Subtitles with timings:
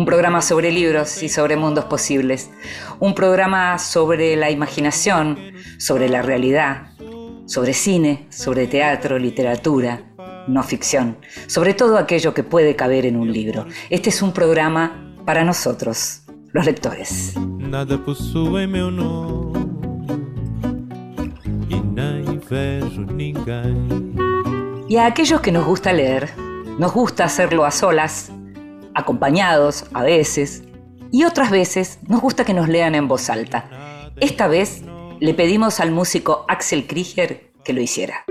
[0.00, 2.48] Un programa sobre libros y sobre mundos posibles.
[3.00, 5.38] Un programa sobre la imaginación,
[5.76, 6.92] sobre la realidad,
[7.44, 10.00] sobre cine, sobre teatro, literatura,
[10.48, 11.18] no ficción,
[11.48, 13.66] sobre todo aquello que puede caber en un libro.
[13.90, 16.22] Este es un programa para nosotros,
[16.54, 17.34] los lectores.
[17.58, 19.60] Nada possui meu nome.
[24.88, 26.30] Y a aquellos que nos gusta leer,
[26.78, 28.32] nos gusta hacerlo a solas,
[29.00, 30.62] acompañados a veces,
[31.12, 33.68] y otras veces nos gusta que nos lean en voz alta.
[34.20, 34.82] Esta vez
[35.18, 38.24] le pedimos al músico Axel Krieger que lo hiciera.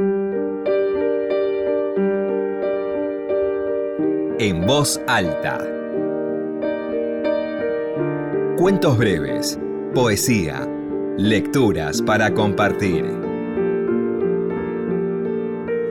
[4.40, 5.60] En voz alta.
[8.58, 9.60] Cuentos breves,
[9.94, 10.68] poesía,
[11.18, 13.06] lecturas para compartir.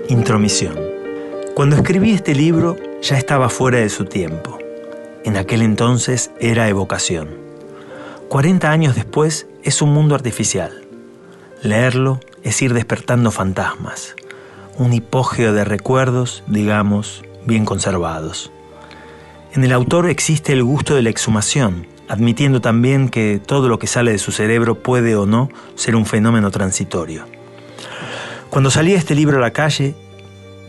[0.08, 0.78] Intromisión.
[1.55, 4.58] Cuando escribí este libro ya estaba fuera de su tiempo.
[5.24, 7.28] En aquel entonces era evocación.
[8.28, 10.84] 40 años después es un mundo artificial.
[11.62, 14.14] Leerlo es ir despertando fantasmas,
[14.77, 18.52] un hipogeo de recuerdos, digamos, bien conservados.
[19.52, 23.86] En el autor existe el gusto de la exhumación, admitiendo también que todo lo que
[23.86, 27.24] sale de su cerebro puede o no ser un fenómeno transitorio.
[28.50, 29.94] Cuando salía este libro a la calle,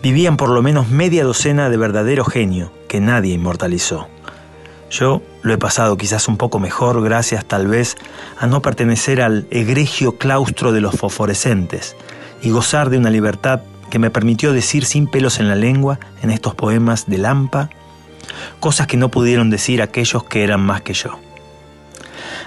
[0.01, 4.07] vivían por lo menos media docena de verdadero genio que nadie inmortalizó.
[4.89, 7.95] Yo lo he pasado quizás un poco mejor gracias tal vez
[8.39, 11.95] a no pertenecer al egregio claustro de los fosforescentes
[12.41, 16.31] y gozar de una libertad que me permitió decir sin pelos en la lengua en
[16.31, 17.69] estos poemas de Lampa
[18.59, 21.19] cosas que no pudieron decir aquellos que eran más que yo.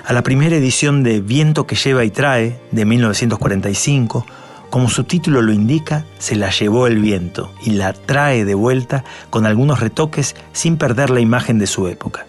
[0.04, 4.26] A la primera edición de Viento que lleva y trae, de 1945,
[4.70, 9.04] como su título lo indica, se la llevó el viento y la trae de vuelta
[9.31, 12.26] con algunos retoques sin perder la imagen de su época.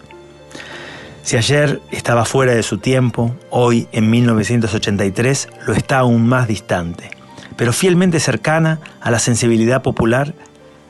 [1.24, 7.10] Si ayer estaba fuera de su tiempo, hoy en 1983 lo está aún más distante,
[7.56, 10.34] pero fielmente cercana a la sensibilidad popular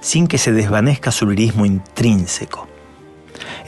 [0.00, 2.66] sin que se desvanezca su lirismo intrínseco.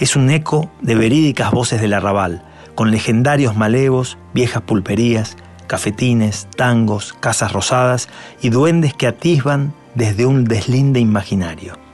[0.00, 2.42] Es un eco de verídicas voces del arrabal,
[2.74, 5.36] con legendarios malevos, viejas pulperías,
[5.68, 8.08] cafetines, tangos, casas rosadas
[8.42, 11.85] y duendes que atisban desde un deslinde imaginario.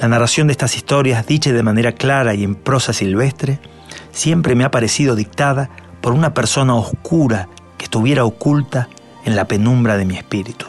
[0.00, 3.58] La narración de estas historias, dicha de manera clara y en prosa silvestre,
[4.12, 5.68] siempre me ha parecido dictada
[6.00, 8.88] por una persona oscura que estuviera oculta
[9.26, 10.64] en la penumbra de mi espíritu.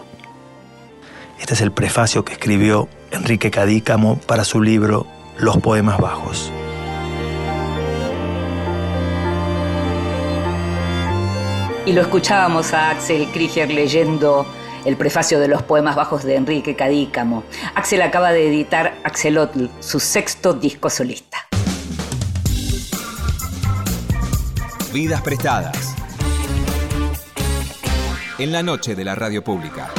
[1.39, 6.51] Este es el prefacio que escribió Enrique Cadícamo para su libro Los Poemas Bajos.
[11.85, 14.45] Y lo escuchábamos a Axel Krieger leyendo
[14.85, 17.43] el prefacio de los poemas bajos de Enrique Cadícamo.
[17.75, 21.47] Axel acaba de editar Axelotl, su sexto disco solista.
[24.93, 25.95] Vidas prestadas.
[28.37, 29.89] En la noche de la radio pública.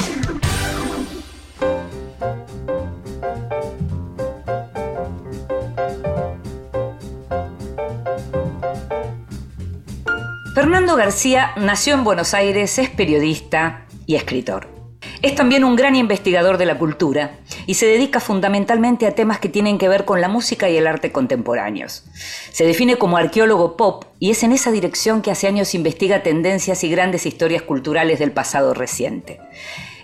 [10.55, 14.72] Fernando García nació en Buenos Aires, es periodista y escritor.
[15.23, 19.49] Es también un gran investigador de la cultura y se dedica fundamentalmente a temas que
[19.49, 22.03] tienen que ver con la música y el arte contemporáneos.
[22.51, 26.83] Se define como arqueólogo pop y es en esa dirección que hace años investiga tendencias
[26.83, 29.39] y grandes historias culturales del pasado reciente.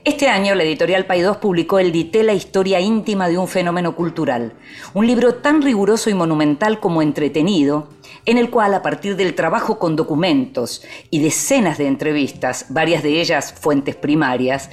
[0.05, 4.53] Este año la editorial Paidós publicó el Dité la historia íntima de un fenómeno cultural,
[4.95, 7.89] un libro tan riguroso y monumental como entretenido,
[8.29, 13.23] en el cual a partir del trabajo con documentos y decenas de entrevistas, varias de
[13.23, 14.69] ellas fuentes primarias,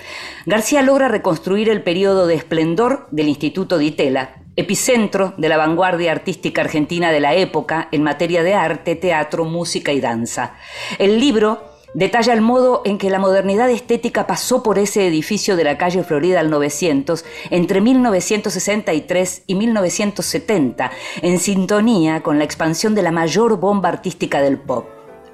[0.46, 6.63] García logra reconstruir el periodo de esplendor del Instituto Ditela, epicentro de la vanguardia artística
[6.63, 10.56] argentina de la época en materia de arte, teatro, música y danza.
[11.00, 15.63] El libro detalla el modo en que la modernidad estética pasó por ese edificio de
[15.63, 23.01] la calle Florida al 900 entre 1963 y 1970, en sintonía con la expansión de
[23.01, 24.88] la mayor bomba artística del pop.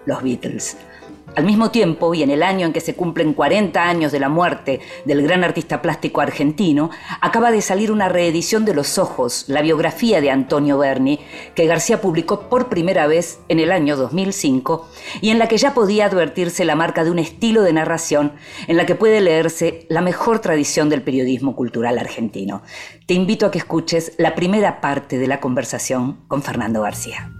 [0.05, 0.77] los Beatles.
[1.33, 4.27] Al mismo tiempo, y en el año en que se cumplen 40 años de la
[4.27, 6.89] muerte del gran artista plástico argentino,
[7.21, 11.21] acaba de salir una reedición de Los Ojos, la biografía de Antonio Berni,
[11.55, 14.89] que García publicó por primera vez en el año 2005,
[15.21, 18.33] y en la que ya podía advertirse la marca de un estilo de narración
[18.67, 22.61] en la que puede leerse la mejor tradición del periodismo cultural argentino.
[23.05, 27.31] Te invito a que escuches la primera parte de la conversación con Fernando García.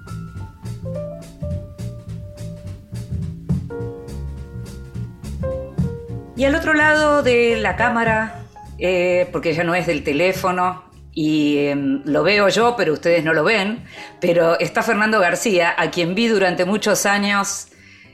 [6.42, 8.48] Y al otro lado de la cámara,
[8.80, 10.82] eh, porque ya no es del teléfono,
[11.14, 13.84] y em, lo veo yo, pero ustedes no lo ven,
[14.20, 17.68] pero está Fernando García, a quien vi durante muchos años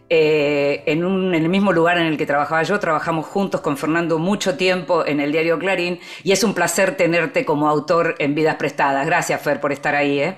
[0.09, 2.77] eh, en, el mismo lugar en el que trabajaba yo.
[2.79, 7.45] Trabajamos juntos con Fernando mucho tiempo en el diario Clarín y es un placer tenerte
[7.45, 9.05] como autor en Vidas Prestadas.
[9.05, 10.19] Gracias, Fer, por estar ahí.
[10.19, 10.37] ¿eh?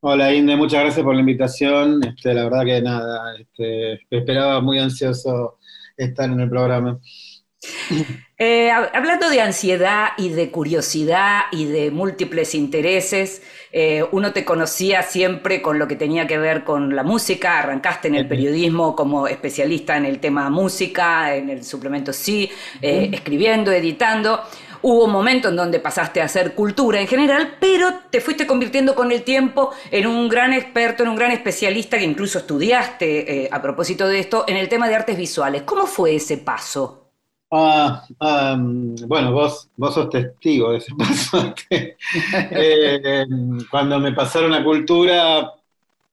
[0.00, 2.02] Hola, Inde, muchas gracias por la invitación.
[2.02, 5.58] Este, la verdad que nada, este, esperaba muy ansioso
[5.96, 7.00] estar en el programa.
[8.38, 15.02] Eh, hablando de ansiedad y de curiosidad y de múltiples intereses, eh, uno te conocía
[15.02, 19.26] siempre con lo que tenía que ver con la música, arrancaste en el periodismo como
[19.26, 22.50] especialista en el tema música, en el suplemento Sí,
[22.82, 24.42] eh, escribiendo, editando.
[24.88, 28.94] Hubo un momento en donde pasaste a hacer cultura en general, pero te fuiste convirtiendo
[28.94, 33.60] con el tiempo en un gran experto, en un gran especialista que incluso estudiaste, a
[33.60, 35.62] propósito de esto, en el tema de artes visuales.
[35.62, 37.08] ¿Cómo fue ese paso?
[37.50, 38.04] Ah,
[39.08, 41.52] bueno, vos, vos sos testigo de ese paso.
[41.68, 43.26] Eh,
[43.68, 45.52] cuando me pasaron a cultura,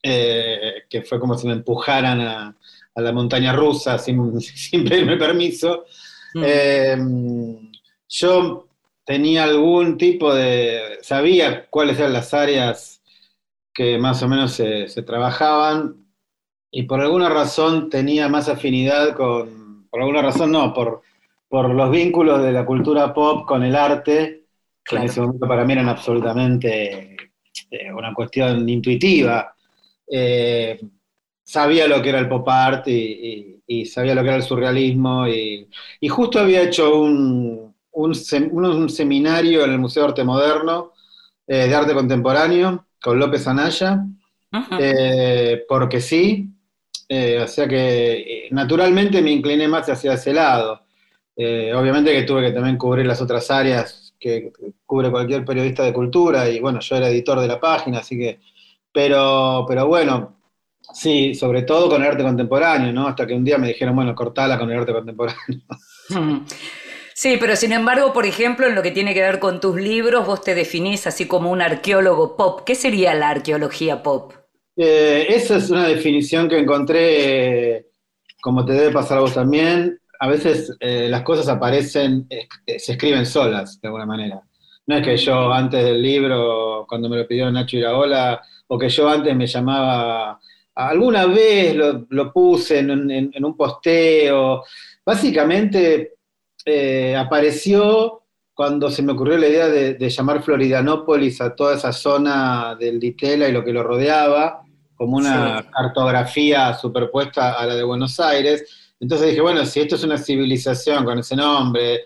[0.02, 2.56] eh, que fue como si me empujaran a,
[2.96, 5.86] la montaña rusa sin, sin pedirme permiso,
[6.34, 6.44] mm.
[6.44, 6.98] eh,
[8.14, 8.68] yo
[9.06, 13.02] tenía algún tipo de, sabía cuáles eran las áreas
[13.74, 16.06] que más o menos se, se trabajaban
[16.72, 21.02] y por alguna razón tenía más afinidad con, por alguna razón no, por
[21.54, 24.46] por los vínculos de la cultura pop con el arte,
[24.84, 27.16] que en ese momento para mí eran absolutamente
[27.70, 29.54] eh, una cuestión intuitiva.
[30.08, 30.82] Eh,
[31.44, 35.70] sabía lo que era el pop art y, sabía lo que era el surrealismo y,
[36.10, 40.94] justo había hecho un, un, seminario en el Museo de Arte Moderno
[41.48, 44.06] eh, de Arte Contemporáneo con López Anaya,
[45.68, 46.50] porque sí,
[47.10, 50.84] o sea que naturalmente me incliné más hacia ese lado.
[51.36, 54.52] Eh, obviamente que tuve que también cubrir las otras áreas que
[54.86, 58.40] cubre cualquier periodista de cultura y bueno, yo era editor de la página, así que,
[58.92, 60.38] pero, pero bueno,
[60.94, 63.08] sí, sobre todo con el arte contemporáneo, ¿no?
[63.08, 65.62] Hasta que un día me dijeron, bueno, cortala con el arte contemporáneo.
[67.16, 70.26] Sí, pero sin embargo, por ejemplo, en lo que tiene que ver con tus libros,
[70.26, 72.62] vos te definís así como un arqueólogo pop.
[72.66, 74.34] ¿Qué sería la arqueología pop?
[74.76, 77.88] Eh, esa es una definición que encontré,
[78.42, 82.48] como te debe pasar a vos también, a veces eh, las cosas aparecen, eh,
[82.80, 84.42] se escriben solas, de alguna manera.
[84.88, 88.90] No es que yo antes del libro, cuando me lo pidió Nacho Iraola, o que
[88.90, 90.40] yo antes me llamaba,
[90.76, 94.64] alguna vez lo, puse en, un posteo.
[95.06, 96.14] Básicamente
[96.66, 98.24] eh, apareció
[98.54, 103.50] cuando se me ocurrió la idea de, llamar Floridanópolis a toda esa zona del Ditela
[103.50, 104.62] y lo que lo rodeaba,
[104.96, 108.94] como una cartografía superpuesta a la de Buenos Aires.
[109.00, 112.04] Entonces dije, bueno, si esto es una civilización con ese nombre,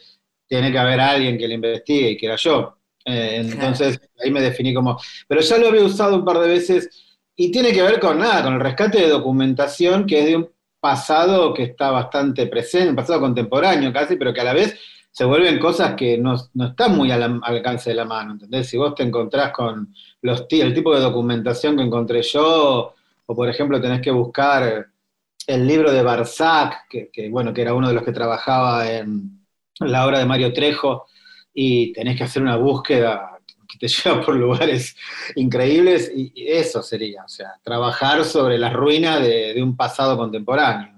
[0.48, 2.77] tiene que haber alguien que lo investigue y que era yo.
[3.03, 6.89] Eh, entonces ahí me definí como, pero ya lo había usado un par de veces
[7.36, 10.50] y tiene que ver con nada, con el rescate de documentación que es de un
[10.88, 14.79] pasado que está bastante presente, un pasado contemporáneo casi, pero que a la vez
[15.12, 18.70] se vuelven cosas que no, están muy al, alcance de la mano, ¿entendés?
[18.70, 22.94] Si vos te encontrás con los, el tipo de documentación que encontré yo,
[23.25, 24.88] o por ejemplo tenés que buscar
[25.46, 29.46] el libro de Barzac, que, bueno, que era uno de los que trabajaba en
[29.82, 31.08] la obra de Mario Trejo,
[31.53, 33.37] y tenés que hacer una búsqueda
[33.67, 34.95] que te lleva por lugares
[35.36, 40.93] increíbles, y, eso sería, o sea, trabajar sobre la ruina de, un pasado contemporáneo.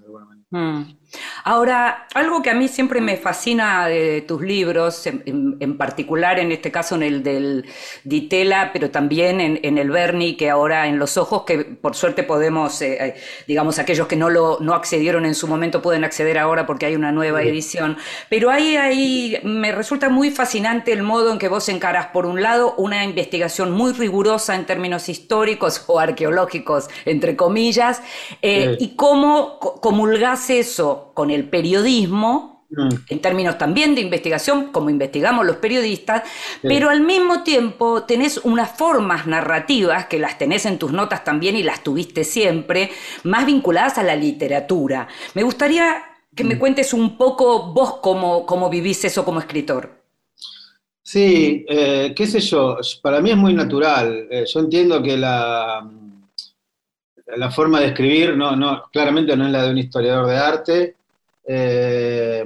[0.51, 0.98] Mm.
[1.43, 6.71] Ahora, algo que a mí siempre me fascina de tus libros, en, particular en este
[6.71, 7.65] caso en el del
[8.03, 12.81] Ditela, pero también en, el Berni, que ahora en Los Ojos, que por suerte podemos,
[12.81, 13.15] eh, eh,
[13.47, 16.95] digamos, aquellos que no, lo, no accedieron en su momento pueden acceder ahora porque hay
[16.95, 17.97] una nueva edición.
[18.29, 22.41] Pero ahí, ahí me resulta muy fascinante el modo en que vos encarás, por un
[22.41, 28.01] lado, una investigación muy rigurosa en términos históricos o arqueológicos, entre comillas,
[28.41, 32.89] eh, y cómo comulgás eso con el periodismo Mm.
[33.09, 36.21] en términos también de investigación, como investigamos los periodistas,
[36.61, 41.55] pero al mismo tiempo tenés unas formas narrativas, que las tenés en tus notas también
[41.55, 42.91] y las tuviste siempre,
[43.23, 45.07] más vinculadas a la literatura.
[45.33, 46.03] Me gustaría
[46.35, 46.59] que me Mm.
[46.59, 50.03] cuentes un poco vos cómo, cómo vivís eso como escritor.
[51.01, 54.27] Sí, eh, qué sé yo, para mí es muy natural.
[54.29, 55.89] Eh, yo entiendo que la,
[57.37, 60.95] la forma de escribir no, no, claramente no es la de un historiador de arte,
[61.47, 62.45] eh,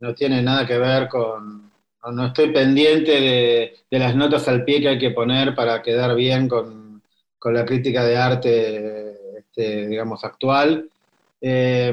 [0.00, 1.70] no tiene nada que ver con,
[2.12, 6.14] no, estoy pendiente de, de las notas al pie que hay que poner para quedar
[6.14, 7.02] bien con,
[7.38, 10.88] con la crítica de arte, este, digamos, actual.
[11.40, 11.92] Eh,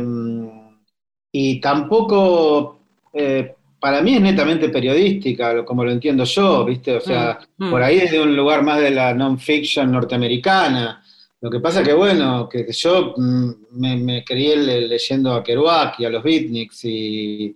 [1.31, 2.79] y tampoco,
[3.13, 6.95] eh, para mí es netamente periodística, como lo entiendo yo, ¿viste?
[6.97, 7.71] O sea, Mm, mm.
[7.71, 11.03] por ahí desde un lugar más de la non-fiction norteamericana.
[11.41, 15.99] Lo que pasa que, bueno, que yo mm, me, me crié le- leyendo a Kerouac
[15.99, 17.55] y a los Beatniks y,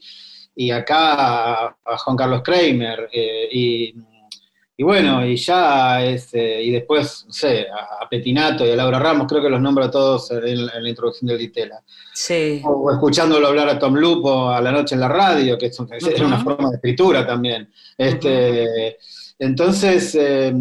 [0.55, 1.13] y acá
[1.65, 3.93] a, a Juan Carlos Kramer eh, y,
[4.77, 8.75] y bueno, y ya es, eh, y después, no sé, a, a Petinato y a
[8.77, 11.81] Laura Ramos, creo que los nombro a todos en, en la introducción del Ditela
[12.13, 12.61] Sí.
[12.63, 15.91] o escuchándolo hablar a Tom Lupo a la noche en la radio, que es, un-
[15.93, 16.25] es Ujú.
[16.25, 17.69] una forma de escritura también.
[17.97, 18.97] Este,
[19.43, 20.53] Entonces, eh,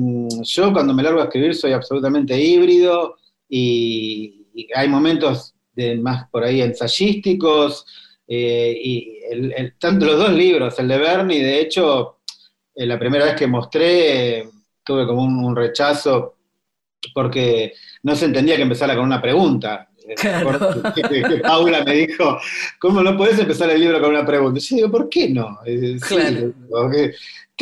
[0.42, 3.16] yo cuando me largo a escribir soy absolutamente híbrido
[3.48, 7.86] y, y hay momentos de más por ahí ensayísticos,
[8.26, 12.18] eh, y el- el- tanto los dos libros, el de Bernie, de hecho,
[12.74, 14.48] eh, la primera vez que mostré,
[14.84, 16.36] tuve como un, un rechazo
[17.14, 17.72] porque
[18.02, 19.88] no se entendía que empezara con una pregunta.
[20.06, 20.58] Eh, Claro.
[21.42, 22.38] Paula me dijo,
[22.80, 24.58] ¿cómo no podés empezar el libro con una pregunta?
[24.60, 25.58] Yo digo, ¿por qué no?
[25.64, 26.52] Eh, sí, Claro.
[26.70, 27.12] porque-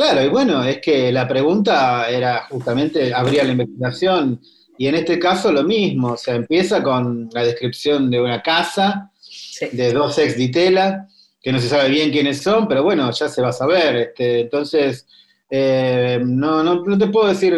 [0.01, 4.41] claro, y bueno, es que la pregunta era justamente, abría la investigación,
[4.79, 9.13] y en este caso lo mismo, o sea, empieza con la descripción de una casa,
[9.21, 9.67] sí.
[9.73, 11.07] de dos ex Ditela,
[11.43, 13.97] que no se sabe bien quiénes son, pero bueno, ya se va a saber.
[13.97, 15.07] Este, entonces,
[15.51, 17.55] eh, no, no, no te puedo decir,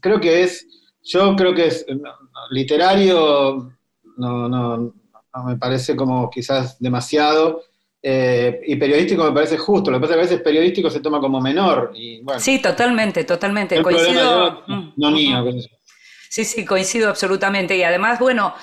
[0.00, 0.64] creo que es,
[1.02, 2.12] yo creo que es no,
[2.50, 3.72] literario,
[4.18, 7.64] no, no, no me parece como quizás demasiado,
[8.02, 11.00] eh, y periodístico me parece justo, lo que pasa es que a veces periodístico se
[11.00, 13.80] toma como menor, y bueno, Sí, totalmente, totalmente.
[13.82, 14.64] Coincido.
[14.66, 15.44] Mm, no mío.
[15.50, 15.60] yo.
[16.28, 17.76] Sí, sí, coincido absolutamente.
[17.76, 18.54] Y además, bueno,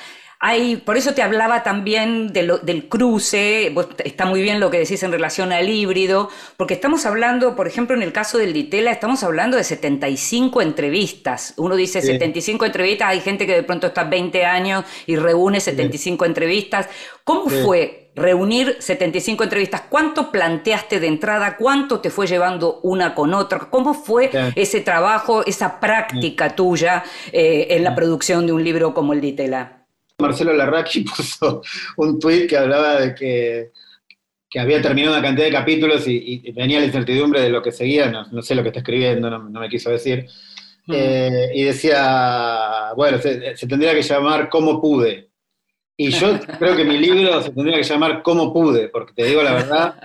[0.41, 4.79] hay, por eso te hablaba también de lo- del cruce, está muy bien lo que
[4.79, 8.91] decís en relación al híbrido, porque estamos hablando, por ejemplo, en el caso del Ditela,
[8.91, 11.53] estamos hablando de 75 entrevistas.
[11.57, 12.07] Uno dice Sí.
[12.07, 16.87] 75 entrevistas, hay gente que de pronto está 20 años y reúne 75 entrevistas.
[17.23, 17.57] ¿Cómo Sí.
[17.63, 19.83] fue reunir 75 entrevistas?
[19.89, 21.57] ¿Cuánto planteaste de entrada?
[21.57, 23.59] ¿Cuánto te fue llevando una con otra?
[23.71, 24.37] ¿Cómo fue Sí.
[24.55, 29.85] ese trabajo, esa práctica tuya eh, en la producción de un libro como el Ditela?
[30.19, 31.61] Marcelo Larraqui puso
[31.97, 33.71] un tuit que hablaba de que,
[34.49, 37.71] que había terminado una cantidad de capítulos y, y venía la incertidumbre de lo que
[37.71, 40.27] seguía, no, no sé lo que está escribiendo, no, no me quiso decir.
[40.91, 45.28] Eh, y decía, bueno, se, se tendría que llamar Cómo pude.
[46.01, 49.43] Y yo creo que mi libro se tendría que llamar Cómo pude, porque te digo
[49.43, 49.95] la verdad,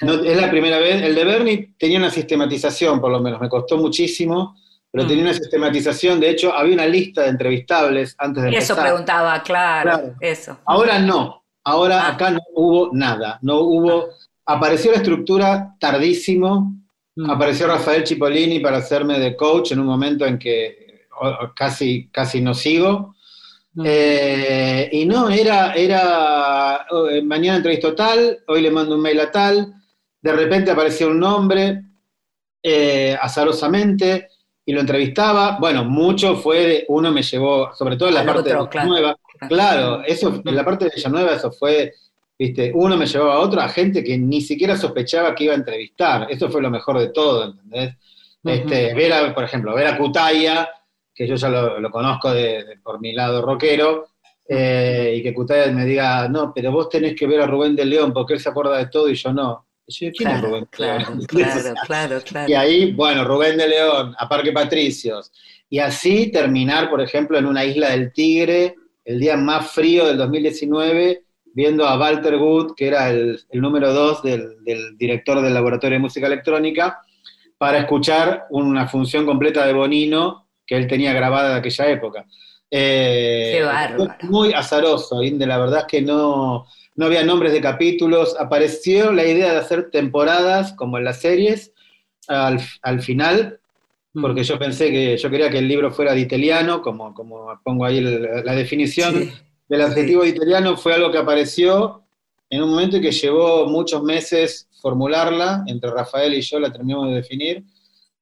[0.00, 1.00] no, es la primera vez.
[1.04, 4.56] El de Bernie tenía una sistematización, por lo menos, me costó muchísimo,
[4.90, 5.08] pero Mm.
[5.08, 6.18] tenía una sistematización.
[6.18, 8.82] De hecho, había una lista de entrevistables antes de Eso empezar.
[8.82, 10.14] preguntaba, claro, Claro.
[10.20, 10.58] eso.
[10.66, 12.08] Ahora no, ahora Ah.
[12.14, 14.08] acá no hubo nada, no hubo,
[14.46, 16.74] apareció la estructura tardísimo,
[17.14, 17.30] Mm.
[17.30, 21.06] apareció Rafael Cipollini para hacerme de coach en un momento en que
[21.54, 23.15] casi, casi no sigo, Mm.
[23.84, 29.30] Eh, y no, era, era eh, mañana entrevisto tal, hoy le mando un mail a
[29.30, 29.74] tal,
[30.20, 31.82] de repente aparecía un nombre,
[32.62, 34.28] eh, azarosamente,
[34.64, 38.26] y lo entrevistaba, bueno, mucho fue de, uno me llevó, sobre todo en la Al
[38.26, 38.88] parte otro, de claro.
[38.88, 39.16] Villanueva,
[39.48, 41.92] claro, eso, en la parte de Villanueva eso fue,
[42.38, 45.56] viste, uno me llevaba a otro, a gente que ni siquiera sospechaba que iba a
[45.56, 47.94] entrevistar, eso fue lo mejor de todo, ¿entendés?
[48.42, 50.68] Este, ver a, por ejemplo, ver a Cutaya,
[51.16, 54.08] que yo ya lo, lo conozco de, de- por mi lado rockero,
[54.48, 57.84] eh, y que Cutaya me diga, no, pero vos tenés que ver a Rubén de
[57.86, 59.66] León porque él se acuerda de todo y yo no.
[59.88, 61.20] Y yo, ¿quién es Claro, Rubén de claro, León?
[61.26, 62.50] claro, claro, claro.
[62.50, 65.32] Y ahí, bueno, Rubén de León, a Parque Patricios.
[65.68, 70.16] Y así terminar, por ejemplo, en una isla del Tigre, el día más frío del
[70.18, 75.54] 2019, viendo a Walter Wood, que era el, el número dos del, del director del
[75.54, 77.00] Laboratorio de Música Electrónica,
[77.58, 82.26] para escuchar una función completa de Bonino que él tenía grabada de aquella época.
[82.70, 84.14] Eh, Qué bárbaro.
[84.22, 89.24] Muy azaroso, Inde, la verdad es que no, no había nombres de capítulos, apareció la
[89.24, 91.72] idea de hacer temporadas como en las series
[92.28, 93.60] al, al final,
[94.14, 94.22] Mm.
[94.22, 97.98] porque yo pensé que yo quería que el libro fuera diteliano, como, como pongo ahí
[97.98, 99.32] el- la definición Sí.
[99.68, 102.02] del adjetivo diteliano, fue algo que apareció
[102.48, 107.16] en un momento que llevó muchos meses formularla, entre Rafael y yo la terminamos de
[107.16, 107.64] definir,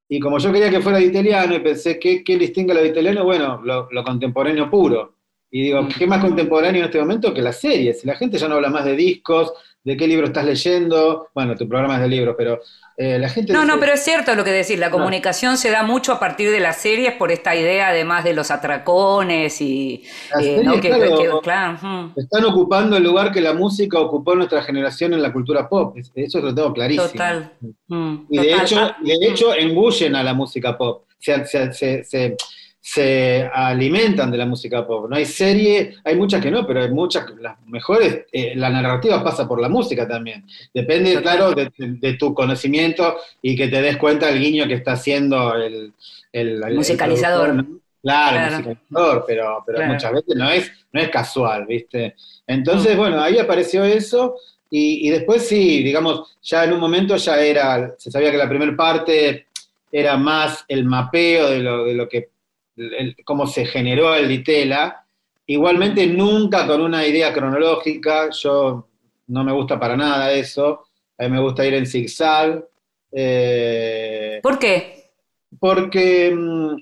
[0.07, 2.81] y como yo quería que fuera de italiano y pensé, ¿qué, qué distingue a lo
[2.81, 3.23] de italiano?
[3.23, 5.15] Bueno, lo, lo contemporáneo puro.
[5.51, 5.87] Y digo, Mm.
[5.97, 8.03] ¿qué más contemporáneo en este momento que las series?
[8.05, 9.53] La gente ya no habla más de discos,
[9.85, 11.29] de qué libro estás leyendo.
[11.33, 12.59] Bueno, tu programa es de libros, pero
[12.97, 13.53] eh, la gente.
[13.53, 16.19] No, dice- no, pero es cierto lo que decís, la comunicación se da mucho a
[16.19, 20.03] partir de las series por esta idea además de los atracones y...
[20.41, 20.73] Eh, ¿no?
[20.73, 21.17] series, que, claro.
[21.17, 25.31] que- claro, Están ocupando el lugar que la música ocupó en nuestra generación en la
[25.31, 25.95] cultura pop.
[25.97, 27.07] Es- Eso lo tengo clarísimo.
[27.07, 27.51] total.
[27.87, 31.03] mm, Y de hecho, Ah, de hecho engullen a la música pop.
[31.19, 32.35] Se, se- se- se-
[32.87, 35.09] se alimentan de la música pop.
[35.09, 39.23] No hay serie, hay muchas que no, pero hay muchas, las mejores, eh, la narrativa
[39.23, 40.45] pasa por la música también.
[40.71, 44.91] Depende, claro, de, de tu conocimiento y que te des cuenta el guiño que está
[44.91, 45.93] haciendo el,
[46.31, 47.49] el- el- Musicalizador.
[47.49, 47.67] el ¿no?
[48.03, 49.93] Claro, musicalizador, pero, pero Claro.
[49.93, 52.13] muchas veces no es, no es casual, ¿viste?
[52.45, 54.35] Entonces, bueno, ahí apareció eso.
[54.69, 58.47] Y, y después sí, digamos, ya en un momento ya era, se sabía que la
[58.47, 59.47] primera parte
[59.91, 62.29] era más el mapeo de lo, de lo que,
[62.75, 65.05] el- cómo se generó el Ditela.
[65.47, 68.87] Igualmente nunca con una idea cronológica, yo
[69.27, 70.85] no me gusta para nada eso,
[71.17, 72.63] a mí me gusta ir en zigzag,
[73.11, 75.09] eh, ¿Por qué?
[75.59, 76.75] porque, mm,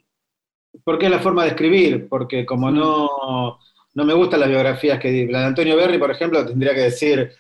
[0.83, 2.75] porque es la forma de escribir, porque como Mm.
[2.75, 3.59] no,
[3.93, 7.31] no me gustan las biografías que la de Antonio Berri, por ejemplo, tendría que decir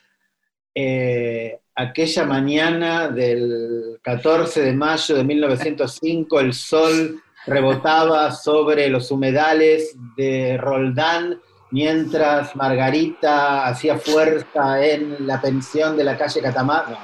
[0.75, 9.95] eh, aquella mañana del 14 de mayo de 1905, el sol rebotaba sobre los humedales
[10.15, 11.39] de Roldán,
[11.71, 16.99] mientras Margarita hacía fuerza en la pensión de la calle Catamarca.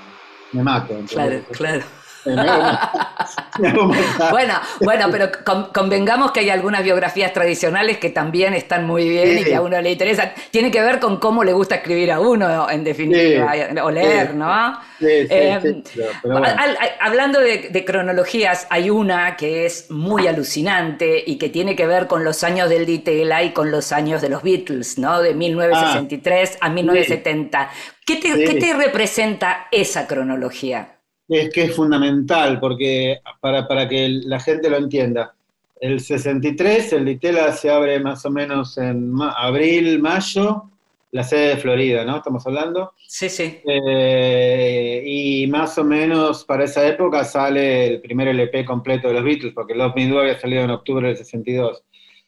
[0.52, 0.96] Me mato.
[1.08, 1.84] Claro, claro.
[4.32, 9.40] Bueno, bueno, pero con- convengamos que hay algunas biografías tradicionales que también están muy bien
[9.40, 10.32] y que a uno le interesan.
[10.52, 14.36] Tiene que ver con cómo le gusta escribir a uno, en definitiva, o leer, Sí.
[14.38, 14.80] ¿no?
[15.02, 15.82] Eh,
[16.24, 16.46] bueno.
[16.46, 21.76] Al- al- hablando de, de cronologías, hay una que es muy alucinante y que tiene
[21.76, 25.22] que ver con los años del Ditela y con los años de los Beatles, ¿no?
[25.22, 27.70] De 1963 a 1970.
[28.06, 28.46] ¿Qué te, Ah, Sí.
[28.46, 30.99] qué te representa esa cronología?
[31.30, 35.34] Es que es fundamental, porque para, para que la gente lo entienda,
[35.80, 40.64] el 63, el Ditela se abre más o menos en ma- abril, mayo,
[41.12, 42.18] la sede de Florida, ¿no?
[42.18, 42.94] Estamos hablando.
[43.08, 43.60] Sí, sí.
[43.66, 49.24] Eh, y más o menos para esa época sale el primer LP completo de los
[49.24, 51.84] Beatles, porque Love Me Do había salido en octubre del 62.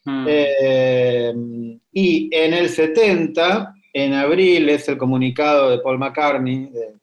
[0.06, 0.26] Mm.
[0.30, 1.34] Eh,
[1.94, 6.94] y en el 70, en abril, es el comunicado de Paul McCartney, de-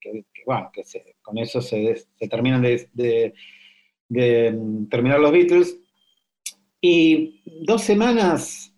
[0.00, 3.34] que, que, bueno, que se- con eso se, terminan de,
[4.08, 5.76] mm, terminar los Beatles.
[6.80, 8.72] Y dos semanas,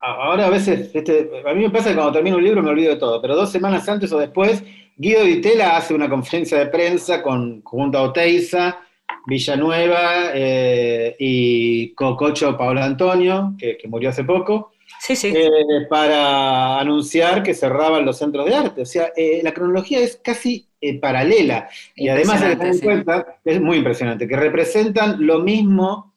[0.00, 2.94] ahora a veces, este, a mí me pasa que cuando termino un libro me olvido
[2.94, 4.64] de todo, pero dos semanas antes o después,
[4.96, 8.80] Guido Di Tella hace una conferencia de prensa con, junto a Oteiza,
[9.26, 14.72] Villanueva eh, y Cococho Paolo Antonio, que murió hace poco,
[15.04, 15.32] Sí, sí.
[15.34, 15.50] eh,
[15.90, 18.82] para anunciar que cerraban los centros de arte.
[18.82, 21.68] O sea, eh, la cronología es casi eh, paralela.
[21.96, 26.14] Y además en Impresionante, cuenta, es muy impresionante, que representan lo mismo.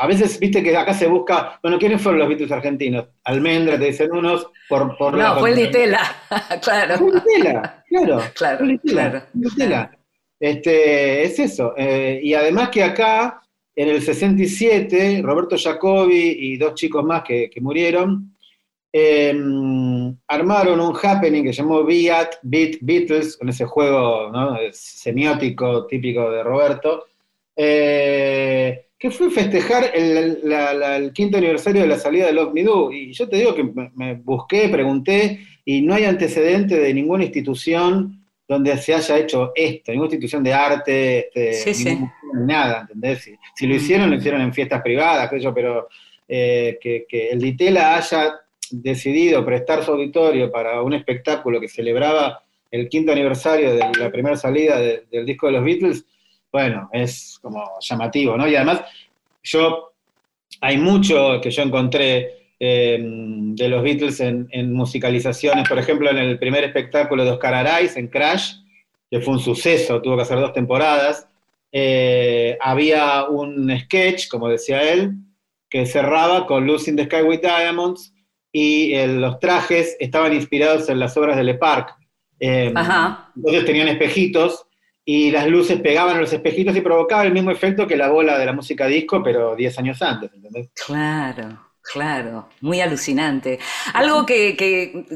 [0.00, 3.06] a veces, viste que acá se busca, bueno, ¿quiénes fueron los Beatles argentinos?
[3.22, 6.00] Almendra, te dicen unos, por, por la- No, fue el Ditela,
[6.60, 6.96] claro.
[6.98, 8.20] Fue Ditela, claro.
[8.34, 9.98] Claro, Fue Ditela, claro, fue Ditela.
[10.40, 11.72] Este, es eso.
[11.78, 13.42] y además que acá,
[13.80, 18.34] en el 67, Roberto Jacobi y dos chicos más que, que murieron,
[18.92, 19.32] eh,
[20.26, 24.56] armaron un happening que llamó Beat, Beat Beatles, con ese juego ¿no?
[24.72, 27.04] semiótico típico de Roberto,
[27.56, 32.52] eh, que fue festejar el, la- la- el quinto aniversario de la salida de Love
[32.54, 32.90] Me Do.
[32.92, 37.24] Y yo te digo que me, me busqué, pregunté, y no hay antecedente de ninguna
[37.24, 42.80] institución donde se haya hecho esto, ninguna institución de arte, este, Sí, ningún ni nada,
[42.82, 43.22] ¿entendés?
[43.22, 45.88] Si, si lo hicieron, lo hicieron en fiestas privadas, yo, pero
[46.28, 48.34] eh, que, que el Ditela haya
[48.70, 54.36] decidido prestar su auditorio para un espectáculo que celebraba el quinto aniversario de la primera
[54.36, 56.04] salida de- del disco de los Beatles,
[56.52, 58.46] bueno, es como llamativo, ¿no?
[58.46, 58.82] Y además,
[59.42, 59.92] yo,
[60.60, 66.18] hay mucho que yo encontré eh, de los Beatles en, en musicalizaciones, por ejemplo, en
[66.18, 68.54] el primer espectáculo de Oscar Araiz, en Crash,
[69.10, 71.27] que fue un suceso, tuvo que hacer dos temporadas,
[71.72, 75.12] eh, había un sketch, como decía él,
[75.68, 78.14] que cerraba con Lucy in the Sky with Diamonds,
[78.52, 81.94] y eh, los trajes estaban inspirados en las obras de Le Parc.
[82.40, 83.32] Eh, Ajá.
[83.36, 84.64] entonces tenían espejitos
[85.04, 88.38] y las luces pegaban a los espejitos y provocaba el mismo efecto que la bola
[88.38, 90.70] de la música disco, pero 10 años antes, ¿entendés?
[90.86, 91.58] Claro,
[91.92, 93.58] Claro, muy alucinante.
[93.94, 94.56] Algo que,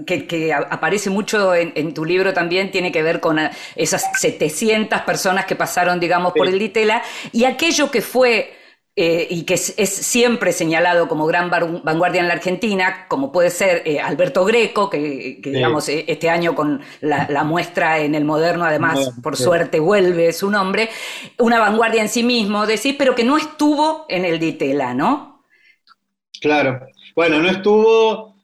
[0.07, 3.39] que, aparece mucho en, tu libro también tiene que ver con
[3.77, 8.57] esas 700 personas que pasaron, digamos, por el Ditela y aquello que fue
[8.97, 13.83] eh, y que es, siempre señalado como gran vanguardia en la Argentina, como puede ser
[13.87, 19.13] eh, Alberto Greco, que, digamos eh, este año con la, muestra en el moderno, además,
[19.23, 20.89] por suerte, vuelve su nombre,
[21.39, 25.32] una vanguardia en sí mismo, decir, pero que no estuvo en el Ditela, ¿no?
[26.43, 26.87] Claro.
[27.15, 28.35] Bueno, no estuvo,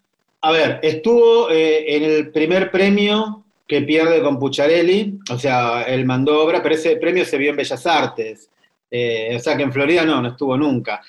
[0.40, 6.42] a ver, estuvo en el primer premio que pierde con Pucciarelli, o sea, él mandó
[6.42, 8.48] obra, pero ese premio se vio en Bellas Artes.
[8.90, 11.02] Eh, o sea que en Florida no, no estuvo nunca.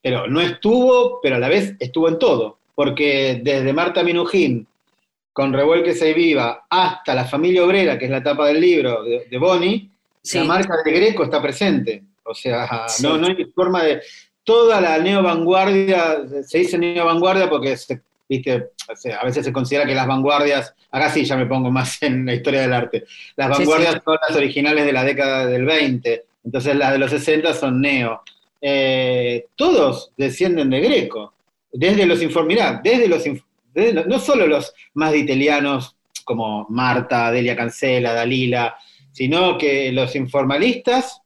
[0.00, 2.58] Pero no estuvo, pero a la vez estuvo en todo.
[2.74, 4.66] Porque desde Marta Minujín,
[5.32, 9.26] con Revuelque y Viva, hasta la familia obrera, que es la tapa del libro de,
[9.28, 9.90] de Bonnie,
[10.34, 12.02] la marca de Greco está presente.
[12.22, 14.00] O sea, no, no hay forma de.
[14.44, 17.76] Toda la neo-vanguardia, se dice neo-vanguardia porque
[18.28, 18.70] ¿viste?
[19.18, 22.34] a veces se considera que las vanguardias, acá sí ya me pongo más en la
[22.34, 23.04] historia del arte,
[23.36, 27.54] las vanguardias son las originales de la década del 20, entonces las de los 60
[27.54, 28.22] son neo.
[28.60, 31.34] Eh, todos descienden de Greco,
[31.72, 33.24] desde los informirá, desde los,
[34.06, 38.76] no solo los más ditelianos como Marta, Delia Cancela, Dalila,
[39.12, 41.20] sino que los informalistas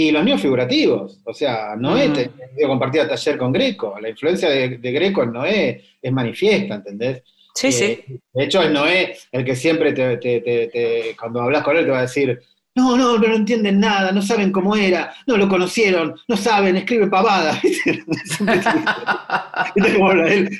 [0.00, 1.20] y los neofigurativos.
[1.24, 2.66] O sea, Noé mm.
[2.66, 3.98] compartía taller con Greco.
[4.00, 7.22] La influencia de, Greco en Noé es manifiesta, ¿entendés?
[7.54, 7.84] Sí, sí.
[7.84, 11.98] Eh, de hecho, es Noé el que siempre te, cuando hablas con él te va
[11.98, 12.40] a decir,
[12.74, 17.10] no, no, no entienden nada, no saben cómo era, no lo conocieron, no saben, escriben
[17.10, 17.58] pavadas.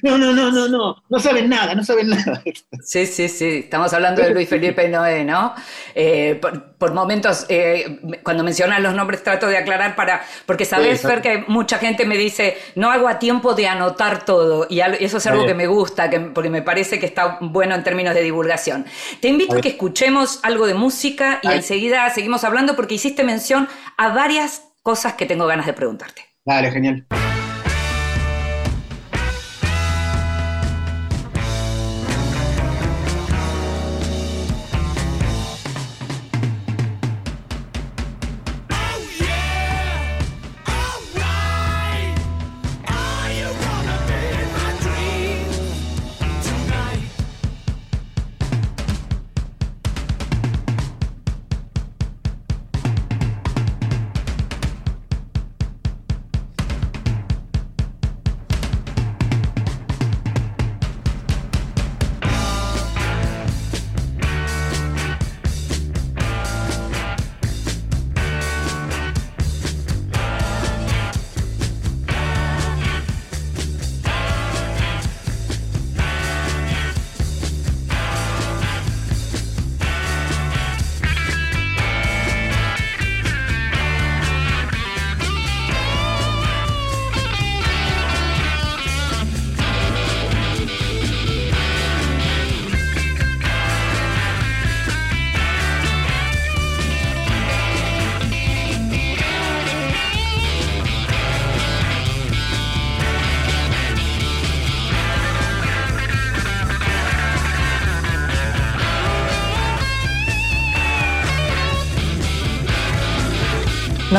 [0.03, 2.43] No, no, no, no, no, no saben nada, no saben nada.
[2.83, 5.55] Sí, sí, sí, estamos hablando de Luis Felipe Noé, ¿no?
[5.95, 6.41] Eh,
[6.79, 11.45] por, momentos, eh, cuando mencionan los nombres trato de aclarar para, porque sabes, Fer, que
[11.49, 15.47] mucha gente me dice, no hago a tiempo de anotar todo, y eso es algo
[15.47, 18.85] que me gusta, que, porque me parece que está bueno en términos de divulgación.
[19.21, 23.69] Te invito a que escuchemos algo de música y enseguida seguimos hablando porque hiciste mención
[23.97, 26.27] a varias cosas que tengo ganas de preguntarte.
[26.45, 27.07] Dale, genial.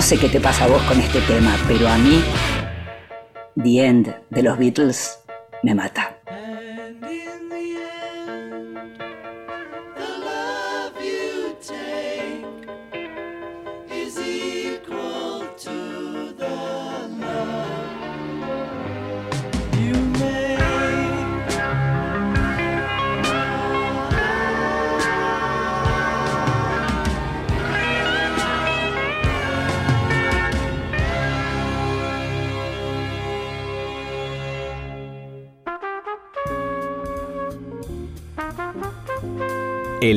[0.01, 2.23] No sé qué te pasa a vos con este tema, pero a mí,
[3.55, 5.19] The End de los Beatles
[5.61, 6.11] me mata.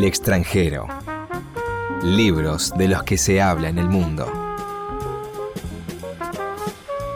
[0.07, 0.87] Extranjero.
[2.03, 4.31] Libros de los que se habla en el mundo.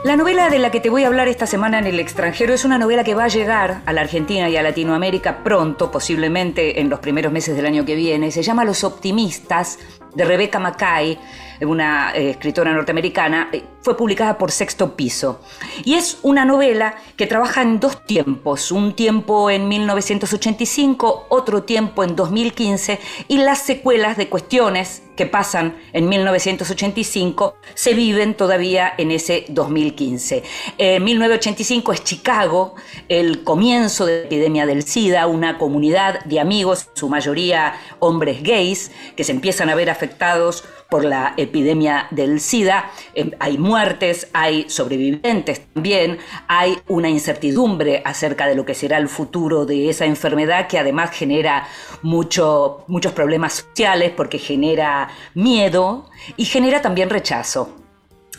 [0.05, 2.64] La novela de la que te voy a hablar esta semana en el extranjero es
[2.64, 6.88] una novela que va a llegar a la Argentina y a Latinoamérica pronto, posiblemente en
[6.88, 8.31] los primeros meses del año que viene.
[8.31, 9.79] Se llama Los Optimistas
[10.14, 11.18] de Rebecca Mackay,
[11.61, 15.40] una eh, escritora norteamericana, eh, fue publicada por Sexto Piso.
[15.85, 22.05] Y es una novela que trabaja en dos tiempos, un tiempo en 1985, otro tiempo
[22.05, 29.11] en 2015, y las secuelas de cuestiones que pasan en 1985 se viven todavía en
[29.11, 30.44] ese 2015.
[30.79, 32.77] En 1985 es Chicago,
[33.09, 38.92] el comienzo de la epidemia del SIDA, una comunidad de amigos, su mayoría hombres gays,
[39.16, 42.90] que se empiezan a ver afectados por la epidemia del SIDA.
[43.14, 49.09] Eh, hay muertes, hay sobrevivientes también, hay una incertidumbre acerca de lo que será el
[49.09, 51.68] futuro de esa enfermedad que además genera
[52.03, 57.74] mucho, muchos problemas sociales porque genera miedo y genera también rechazo.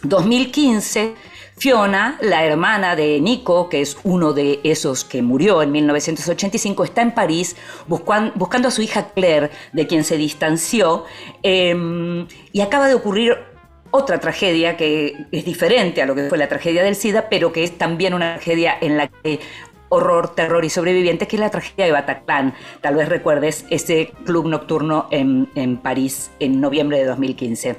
[0.03, 1.13] 2015
[1.59, 7.01] Fiona, la hermana de Nico, que es uno de esos que murió en 1985, está
[7.01, 11.03] en París buscando a su hija Claire, de quien se distanció,
[11.43, 13.37] em, y acaba de ocurrir
[13.91, 17.65] otra tragedia que es diferente a lo que fue la tragedia del SIDA, pero que
[17.65, 19.41] es también una tragedia en la que
[19.89, 22.53] horror, terror y sobrevivientes, que es la tragedia de Bataclan.
[22.79, 27.75] Tal vez recuerdes ese club nocturno en, en París en noviembre de 2015.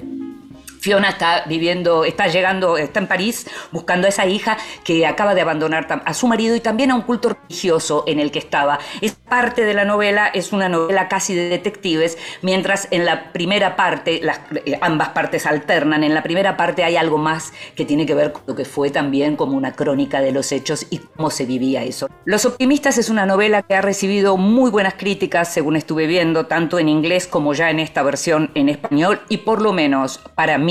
[0.81, 5.41] Fiona está viviendo, está llegando, está en París buscando a esa hija que acaba de
[5.41, 8.79] abandonar a su marido y también a un culto religioso en el que estaba.
[8.99, 13.75] Es parte de la novela es una novela casi de detectives, mientras en la primera
[13.75, 16.03] parte, eh, ambas partes alternan.
[16.03, 18.89] En la primera parte hay algo más que tiene que ver con lo que fue
[18.89, 22.09] también como una crónica de los hechos y cómo se vivía eso.
[22.25, 26.79] Los Optimistas es una novela que ha recibido muy buenas críticas, según estuve viendo, tanto
[26.79, 30.70] en inglés como ya en esta versión en español, y por lo menos para mí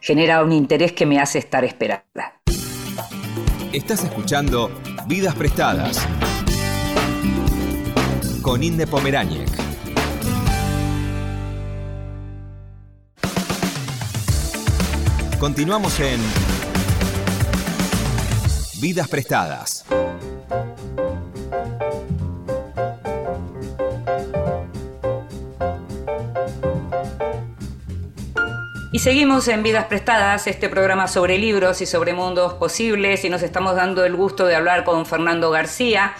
[0.00, 2.04] genera un interés que me hace estar esperada.
[3.72, 4.70] Estás escuchando
[5.06, 6.06] Vidas Prestadas
[8.42, 9.50] con Inde Pomeráñez.
[15.38, 16.20] Continuamos en
[18.80, 19.75] Vidas Prestadas.
[28.96, 33.42] Y seguimos en Vidas Prestadas, este programa sobre libros y sobre mundos posibles, y nos
[33.42, 36.14] estamos dando el gusto de hablar con Fernando García,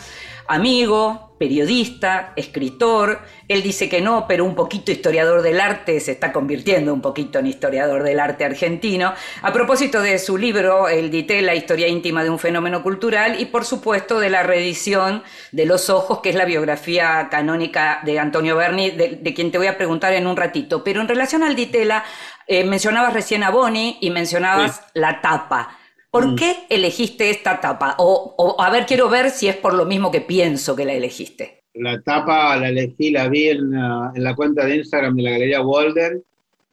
[0.49, 3.21] amigo, periodista, escritor.
[3.49, 7.39] Él dice que no, pero un poquito historiador del arte, se está convirtiendo un poquito
[7.39, 9.13] en historiador del arte argentino.
[9.43, 13.47] A propósito de su libro, El Dité, la historia íntima de un fenómeno cultural, y
[13.47, 18.57] por supuesto de la reedición de Los Ojos, que es la biografía canónica de Antonio
[18.57, 20.83] Berni, de, de quien te voy a preguntar en un ratito.
[20.83, 22.05] Pero en relación al Ditela,
[22.47, 25.77] eh, mencionabas recién a Bonnie y mencionabas la tapa.
[26.17, 26.37] ¿Por mm.
[26.37, 27.95] qué elegiste esta tapa?
[27.99, 31.65] O, a ver, quiero ver si es por lo mismo que pienso que la elegiste.
[31.75, 36.23] La tapa la elegí, la vi en, la cuenta de Instagram de la Galería Walder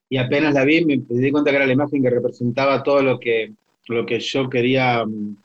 [0.08, 3.19] y apenas la vi me, di cuenta que era la imagen que representaba todo lo
[3.19, 3.51] que,
[3.89, 5.36] lo que yo quería mm,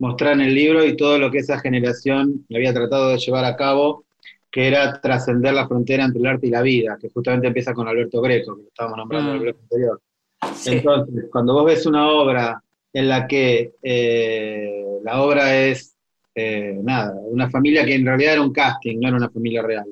[0.00, 3.54] mostrar en el libro y todo lo que esa generación había tratado de llevar a
[3.54, 4.04] cabo
[4.50, 7.86] que era trascender la frontera entre el arte y la vida, que justamente empieza con
[7.86, 9.44] Alberto Greco, que lo estábamos nombrando en el mm.
[9.44, 10.00] bloque anterior.
[10.66, 12.63] Entonces, cuando vos ves una obra
[12.94, 15.96] en la que eh, la obra es,
[16.34, 19.86] eh, nada, una familia que en realidad era un casting, no era una familia real,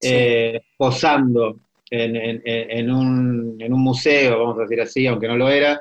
[0.00, 5.80] eh, posando en, un, en, un, museo, vamos a decir así, aunque no lo era,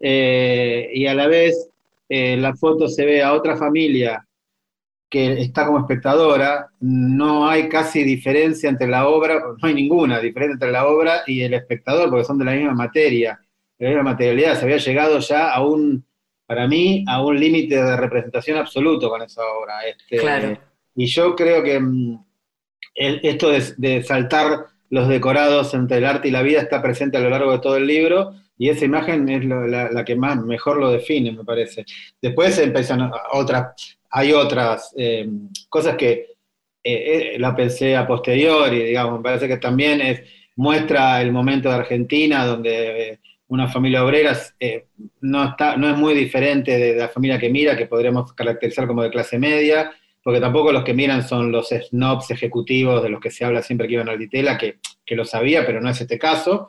[0.00, 1.68] y a la vez
[2.08, 4.24] la foto se ve a otra familia
[5.10, 10.54] que está como espectadora, no hay casi diferencia entre la obra, no hay ninguna diferencia
[10.54, 13.40] entre la obra y el espectador, porque son de la misma materia,
[13.78, 14.58] la misma materialidad.
[14.58, 16.04] Se había llegado ya a un,
[16.46, 19.80] para mí, a un límite de representación absoluto con esa obra.
[19.86, 20.58] Este, claro.
[20.94, 22.24] Y yo creo que mm,
[22.94, 27.30] esto de, saltar los decorados entre el arte y la vida está presente a lo
[27.30, 28.34] largo de todo el libro.
[28.56, 31.84] Y esa imagen es la, la, que más mejor lo define, me parece.
[32.20, 35.28] Después empiezan otras hay otras eh,
[35.68, 36.12] cosas que
[36.82, 40.22] eh, eh, la pensé a posteriori, digamos, me parece que también es,
[40.56, 44.36] muestra el momento de Argentina, donde una familia obrera
[45.20, 49.02] no, está, no es muy diferente de la familia que mira, que podríamos caracterizar como
[49.02, 49.90] de clase media,
[50.22, 53.88] porque tampoco los que miran son los snobs ejecutivos de los que se habla siempre
[53.88, 56.68] que iban al Ditela, que, que lo sabía, pero no es este caso.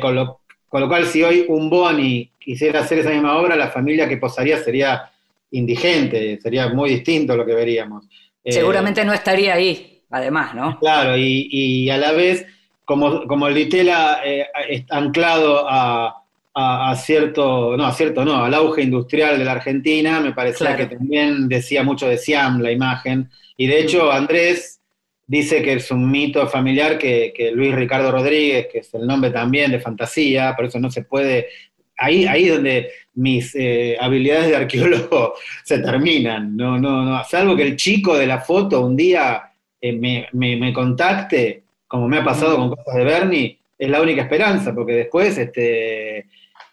[0.00, 3.70] con, lo, con lo cual, si hoy un Boni quisiera hacer esa misma obra, la
[3.70, 5.10] familia que posaría sería
[5.52, 8.06] indigente, sería muy distinto lo que veríamos.
[8.42, 10.78] Eh, Seguramente no estaría ahí, además, ¿no?
[10.78, 12.46] Claro, y, a la vez,
[12.84, 14.46] como, como el Ditela eh,
[14.90, 16.20] anclado a,
[16.96, 21.48] cierto, no, a cierto no, al auge industrial de la Argentina, me parecía que también
[21.48, 24.10] decía mucho de Siam la imagen, y de hecho.
[24.10, 24.80] Andrés
[25.26, 29.30] dice que es un mito familiar que, que Luis Ricardo Rodríguez, que es el nombre
[29.30, 31.48] también de fantasía, por eso no se puede
[31.96, 36.56] ahí, ahí es donde mis eh, habilidades de arqueólogo se terminan.
[36.56, 37.24] No, no, no.
[37.24, 41.63] Salvo que el chico de la foto un día eh, me, me, contacte,
[41.94, 46.26] como me ha pasado con cosas de Bernie, es la única esperanza, porque después, este,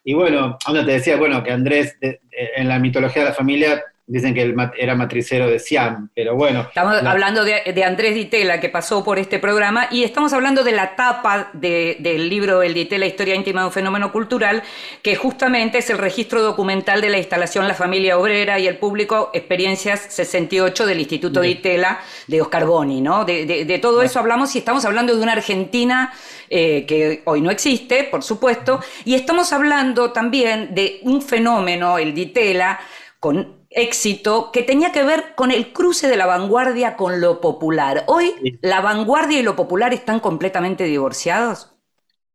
[0.03, 4.41] y bueno, te decía, bueno, que Andrés en la mitología de la familia Dicen que
[4.41, 6.63] él era matricero de Siam, pero bueno.
[6.67, 10.97] Estamos hablando de, Andrés Ditela, que pasó por este programa, y estamos hablando de la
[10.97, 14.63] tapa del libro El Ditela, Historia íntima de un fenómeno cultural,
[15.01, 19.31] que justamente es el registro documental de la instalación La Familia Obrera y el Público
[19.33, 23.23] Experiencias 68 del Instituto Ditela de Oscar Boni, ¿no?
[23.23, 26.11] De, todo eso hablamos y estamos hablando de una Argentina
[26.49, 32.13] eh, que hoy no existe, por supuesto, y estamos hablando también de un fenómeno, el
[32.13, 32.77] Ditela,
[33.17, 38.03] con éxito que tenía que ver con el cruce de la vanguardia con lo popular.
[38.07, 41.71] Hoy la vanguardia y lo popular están completamente divorciados.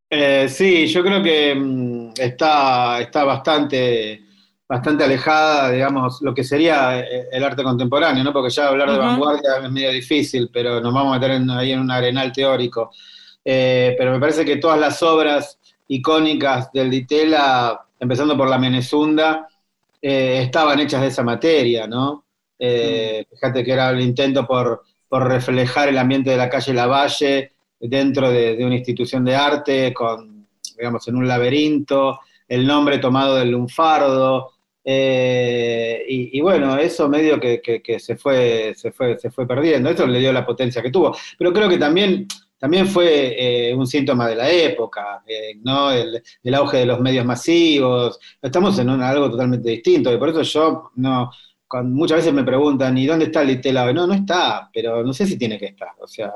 [0.08, 4.22] Eh, sí, yo creo que mm, está, está bastante,
[4.68, 8.32] bastante alejada, digamos, lo que sería eh, el arte contemporáneo, ¿no?
[8.32, 11.80] Porque ya hablar de vanguardia es medio difícil, pero nos vamos a meter ahí en
[11.80, 12.92] un arenal teórico.
[13.44, 19.48] Eh, pero me parece que todas las obras icónicas del Ditela, empezando por la Menezunda,
[20.00, 22.24] eh, estaban hechas de esa materia, ¿no?
[22.58, 23.34] Eh, mm.
[23.34, 28.62] fíjate que era el intento por, reflejar el ambiente de la calle Lavalle dentro de,
[28.64, 34.52] una institución de arte, con, digamos, en un laberinto, el nombre tomado del lunfardo,
[34.88, 40.20] eh, y, bueno, eso medio que, se, fue, se, fue, se fue perdiendo, eso le
[40.20, 41.16] dio la potencia que tuvo.
[41.36, 45.90] Pero creo que también también fue eh, un síntoma de la época, eh, ¿no?
[45.90, 46.22] El,
[46.54, 48.18] auge de los medios masivos.
[48.40, 51.30] Estamos en algo totalmente distinto, y por eso yo no.
[51.84, 53.92] muchas veces me preguntan, ¿y dónde está el Litela?
[53.92, 55.90] No, no está, pero no sé si tiene que estar.
[56.00, 56.32] O sea,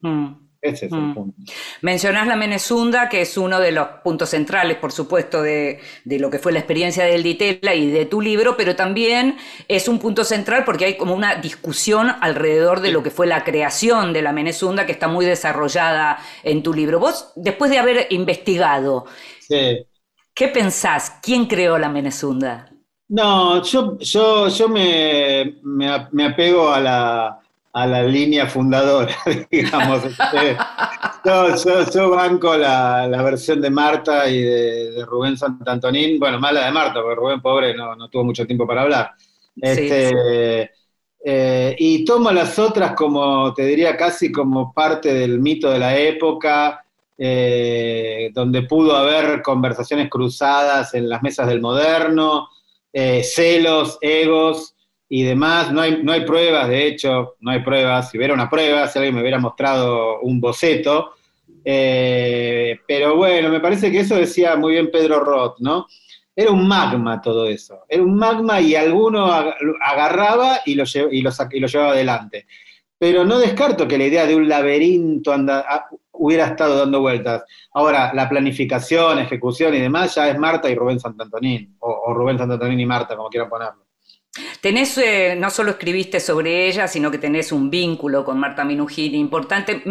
[0.00, 0.43] mm.
[0.64, 1.14] Ese es el mm.
[1.14, 1.42] punto.
[1.82, 6.38] Mencionás la Menezunda, que es uno de los puntos centrales, por supuesto, de, lo que
[6.38, 9.36] fue la experiencia del Ditela y de tu libro, pero también
[9.68, 13.44] es un punto central porque hay como una discusión alrededor de lo que fue la
[13.44, 16.98] creación de la Menezunda, que está muy desarrollada en tu libro.
[16.98, 19.04] Vos, después de haber investigado,
[19.46, 21.18] ¿qué pensás?
[21.22, 22.70] ¿Quién creó la Menezunda?
[23.08, 27.43] No, yo, yo, yo me, me apego a la
[27.74, 29.14] a la línea fundadora,
[29.50, 30.04] digamos.
[30.04, 30.56] Este,
[31.92, 37.02] yo, banco la, versión de Marta y de, Rubén Santantonín, bueno, más la de Marta,
[37.02, 39.10] porque Rubén, pobre, no, tuvo mucho tiempo para hablar.
[39.60, 40.70] Este,
[41.26, 45.96] eh, y tomo las otras como, te diría, casi como parte del mito de la
[45.96, 46.84] época,
[47.18, 52.48] eh, donde pudo haber conversaciones cruzadas en las mesas del moderno,
[52.92, 54.73] eh, celos, egos,
[55.08, 55.72] y demás.
[55.72, 58.10] No hay, no hay pruebas, de hecho, no hay pruebas.
[58.10, 61.12] Si hubiera una prueba, si alguien me hubiera mostrado un boceto.
[61.64, 65.86] Eh, pero bueno, me parece que eso decía muy bien Pedro Roth, ¿no?
[66.36, 67.84] Era un magma todo eso.
[67.88, 72.46] Era un magma y alguno agarraba y lo, y lo, y lo llevaba adelante.
[72.98, 77.44] Pero no descarto que la idea de un laberinto anda, hubiera estado dando vueltas.
[77.72, 82.38] Ahora, la planificación, ejecución y demás ya es Marta y Rubén Santantonín, o, o Rubén
[82.38, 83.83] Santantonín y Marta, como quieran ponerlo.
[84.60, 89.18] Tenés, eh, no solo escribiste sobre ella, sino que tenés un vínculo con Marta Minujini
[89.18, 89.82] importante.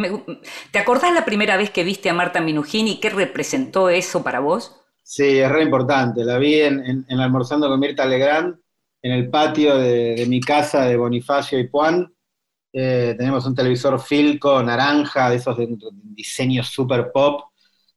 [0.71, 4.39] ¿Te acordás la primera vez que viste a Marta Minujini y qué representó eso para
[4.39, 4.75] vos?
[5.01, 6.23] Sí, es re importante.
[6.23, 8.56] La vi en, Almorzando con Mirta Legrand,
[9.01, 12.13] en el patio de, mi casa de Bonifacio y Puan.
[12.73, 17.53] Eh, tenemos un televisor Filco naranja, de esos de, de diseño super pop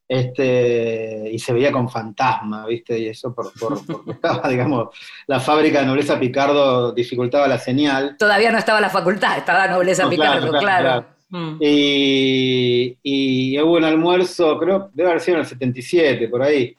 [0.08, 2.98] este, y se veía con fantasma, ¿viste?
[2.98, 4.88] Y eso por, por, porque estaba, digamos,
[5.26, 8.16] la fábrica de Nobleza Picardo dificultaba la señal.
[8.18, 11.06] Todavía no estaba la facultad, estaba Nobleza Picardo, claro.
[11.28, 11.56] Mm.
[11.60, 16.76] Y, hubo un almuerzo, creo, debe haber sido en el 77, por ahí,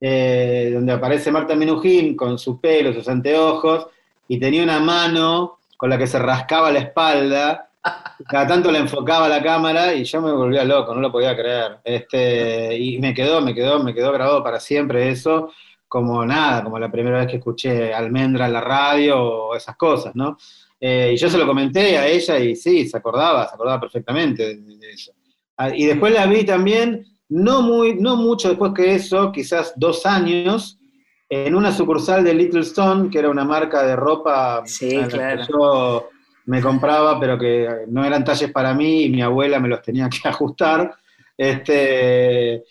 [0.00, 3.86] eh, donde aparece Marta Minujín con su pelo, sus anteojos,
[4.28, 7.68] y tenía una mano con la que se rascaba la espalda,
[8.28, 11.78] cada tanto le enfocaba la cámara y yo me volvía loco, no lo podía creer.
[11.84, 15.52] Este, y me quedó, me quedó, me quedó grabado para siempre eso,
[15.88, 20.14] como nada, como la primera vez que escuché Almendra en la radio o esas cosas,
[20.14, 20.38] ¿no?
[20.80, 24.56] Eh, y yo se lo comenté a ella y sí, se acordaba, se acordaba perfectamente
[24.56, 25.12] de, eso.
[25.56, 30.06] Ah, y después la vi también, no, muy, no mucho después que eso, quizás dos
[30.06, 30.78] años,
[31.28, 35.44] en una sucursal de Little Stone, que era una marca de ropa sí, claro.
[35.48, 36.08] yo
[36.46, 40.08] me compraba, pero que no eran talles para mí y mi abuela me los tenía
[40.08, 40.94] que ajustar.
[41.36, 42.64] Este,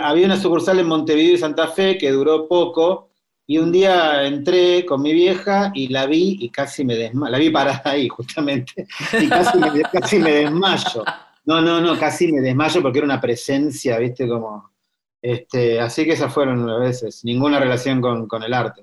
[0.00, 3.10] había una sucursal en Montevideo y Santa Fe que duró poco,
[3.50, 7.32] y un día entré con mi vieja y la vi y casi me desmayo.
[7.32, 8.86] La vi parada ahí, justamente.
[9.20, 11.02] Y casi me, casi me desmayo.
[11.46, 14.28] No, no, no, casi me desmayo porque era una presencia, ¿viste?
[14.28, 14.70] Como
[15.22, 18.82] este, así que esas fueron a veces, ninguna relación con, el arte.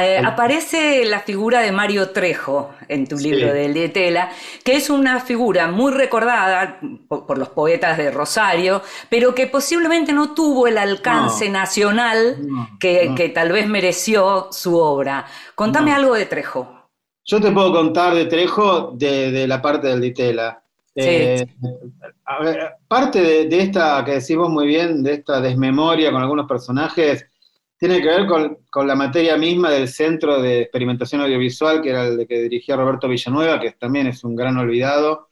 [0.00, 4.30] Eh, aparece la figura de Mario Trejo en tu libro de Lietela,
[4.64, 10.34] que es una figura muy recordada por, los poetas de Rosario, pero que posiblemente no
[10.34, 12.38] tuvo el alcance nacional
[12.80, 15.26] que, tal vez mereció su obra.
[15.54, 16.88] Contame algo de Trejo.
[17.24, 20.60] Yo te puedo contar de Trejo de, la parte del Ditela.
[21.00, 21.46] Eh,
[22.88, 27.24] parte de, esta que decimos muy bien, de esta desmemoria con algunos personajes,
[27.78, 32.16] tiene que ver con, la materia misma del Centro de Experimentación Audiovisual, que era el
[32.16, 35.28] de que dirigía Roberto Villanueva, que también es un gran olvidado,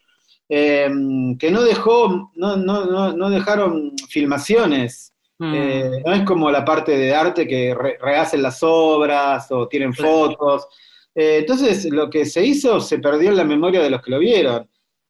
[0.48, 0.88] eh,
[1.36, 5.12] que no dejó, no, no, no, dejaron filmaciones.
[5.38, 5.54] Mm.
[5.54, 10.68] Eh, no es como la parte de arte que rehacen las obras o tienen fotos.
[11.12, 14.68] entonces, lo que se hizo se perdió en la memoria de los que lo vieron.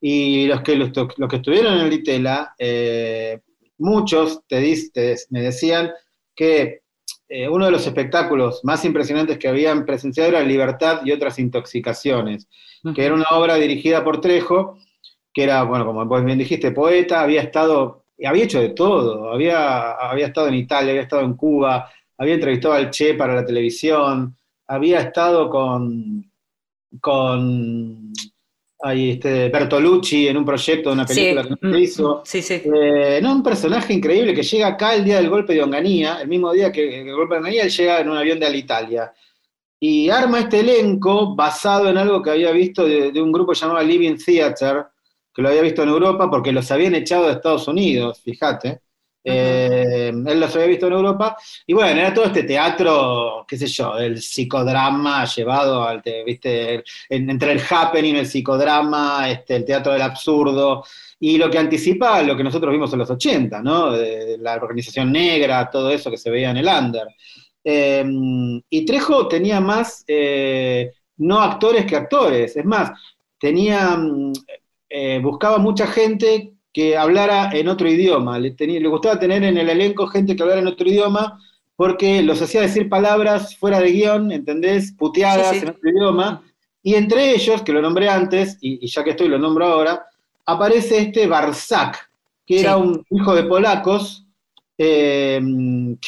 [0.08, 3.40] Y los que, los, que estuvieron en el Ditela, eh,
[3.78, 5.90] muchos te, diste, me decían
[6.32, 6.82] que
[7.28, 12.46] eh, uno de los espectáculos más impresionantes que habían presenciado era Libertad y otras intoxicaciones,
[12.94, 14.78] que era una obra dirigida por Trejo,
[15.34, 19.90] que era, bueno, como vos bien dijiste, poeta, había estado, había hecho de todo, había,
[19.90, 24.36] había estado en Italia, había estado en Cuba, había entrevistado al Che para la televisión,
[24.68, 26.30] había estado con,
[27.00, 28.12] con
[28.80, 32.22] hay este Bertolucci en un proyecto de una película que se mm, hizo.
[32.24, 32.62] Sí, sí.
[32.64, 36.28] Eh, no, un personaje increíble que llega acá el día del golpe de Onganía, el
[36.28, 39.12] mismo día que el golpe de Onganía, él llega en un avión de Alitalia.
[39.78, 43.82] Y arma este elenco basado en algo que había visto de, de un grupo llamado
[43.82, 44.86] Living Theater,
[45.34, 48.80] que lo había visto en Europa porque los habían echado de Estados Unidos, fíjate.
[49.28, 49.75] Eh,
[50.08, 51.36] él los había visto en Europa.
[51.66, 57.52] Y bueno, era todo este teatro, qué sé yo, el psicodrama llevado al, viste, entre
[57.52, 60.84] el happening, el psicodrama, este, el teatro del absurdo.
[61.18, 63.92] Y lo que anticipa lo que nosotros vimos en los 80, ¿no?
[64.38, 67.08] La organización negra, todo eso que se veía en el under.
[67.64, 72.56] Em, y Trejo tenía más, eh, no actores que actores.
[72.56, 72.92] Es más,
[73.38, 74.32] tenía, mm,
[74.88, 78.38] eh, buscaba mucha gente que hablara en otro idioma.
[78.38, 81.40] Le, le gustaba tener en el elenco gente que hablara en otro idioma
[81.74, 84.92] porque los hacía decir palabras fuera de guion, ¿entendés?
[84.92, 86.42] Puteadas en otro idioma.
[86.82, 90.04] Y entre ellos, que lo nombré antes, y, ya que estoy lo nombro ahora,
[90.44, 92.10] aparece este Barzak,
[92.46, 94.26] que era un hijo de polacos,
[94.76, 95.40] eh,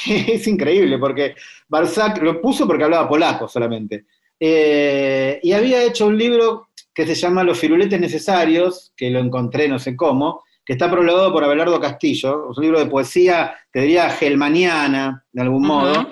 [0.05, 1.35] que es increíble, porque
[1.67, 4.05] Barzak lo puso porque hablaba polaco solamente.
[4.39, 9.67] Eh, y había hecho un libro que se llama Los firuletes necesarios, que lo encontré
[9.67, 13.81] no sé cómo, que está prologado por Abelardo Castillo, es un libro de poesía, te
[13.81, 16.07] diría, gelmaniana, de algún modo.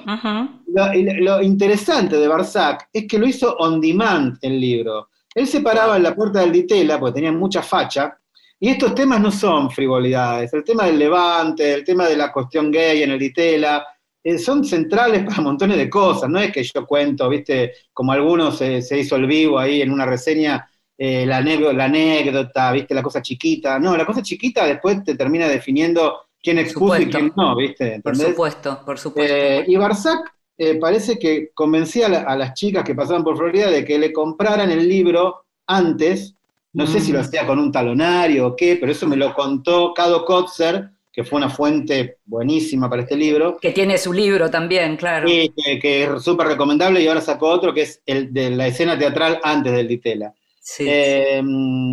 [0.66, 5.10] Lo, interesante de Barzac es que lo hizo on demand el libro.
[5.34, 8.16] Él se paraba en la puerta del Ditela, porque tenía mucha facha,
[8.58, 10.50] y estos temas no son frivolidades.
[10.54, 13.86] El tema del levante, el tema de la cuestión gay en el Ditela,
[14.24, 16.30] eh, son centrales para montones de cosas.
[16.30, 20.06] No es que yo cuento, viste, como algunos se hizo el vivo ahí en una
[20.06, 20.66] reseña
[20.98, 22.94] eh, la, la, anécdota, ¿viste?
[22.94, 23.78] La cosa chiquita.
[23.78, 28.00] No, la cosa chiquita después te termina definiendo quién expuso y quién no, ¿viste?
[28.00, 29.34] Por supuesto, por supuesto.
[29.34, 33.84] Eh, y Barzac eh, parece que convencía a, las chicas que pasaban por Florida de
[33.84, 36.34] que le compraran el libro antes.
[36.72, 37.22] No sé si lo mm.
[37.22, 41.38] hacía con un talonario o qué, pero eso me lo contó Cado Kotzer, que fue
[41.38, 43.56] una fuente buenísima para este libro.
[43.60, 45.26] Que tiene su libro también, claro.
[45.28, 48.98] Sí, que, es súper recomendable y ahora sacó otro que es el de la escena
[48.98, 50.34] teatral antes del Ditela.
[50.78, 51.92] Em,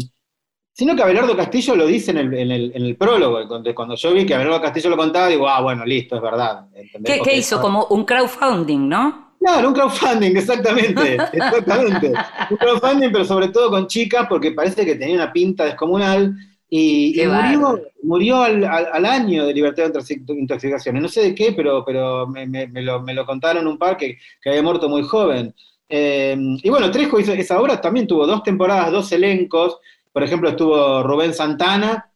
[0.71, 4.89] sino que Abelardo Castillo lo dice en el, prólogo, cuando, yo vi que Abelardo Castillo
[4.89, 6.65] lo contaba, digo, ah, bueno, listo, es verdad.
[7.03, 7.61] ¿Qué, hizo?
[7.61, 9.36] Como un crowdfunding, ¿no?
[9.39, 12.13] Claro, un crowdfunding, exactamente, exactamente.
[12.49, 16.36] un crowdfunding, pero sobre todo con chicas, porque parece que tenía una pinta descomunal.
[16.76, 17.21] Y,
[18.01, 21.03] murió, al, año de libertad de intoxicaciones.
[21.03, 24.89] No sé de qué, pero, pero me, lo, contaron un par que, que había muerto
[24.89, 25.53] muy joven.
[25.89, 29.77] Eh, y bueno, Trejo hizo esa obra, también tuvo dos temporadas, dos elencos.
[30.11, 32.11] Por ejemplo, estuvo Rubén Santana,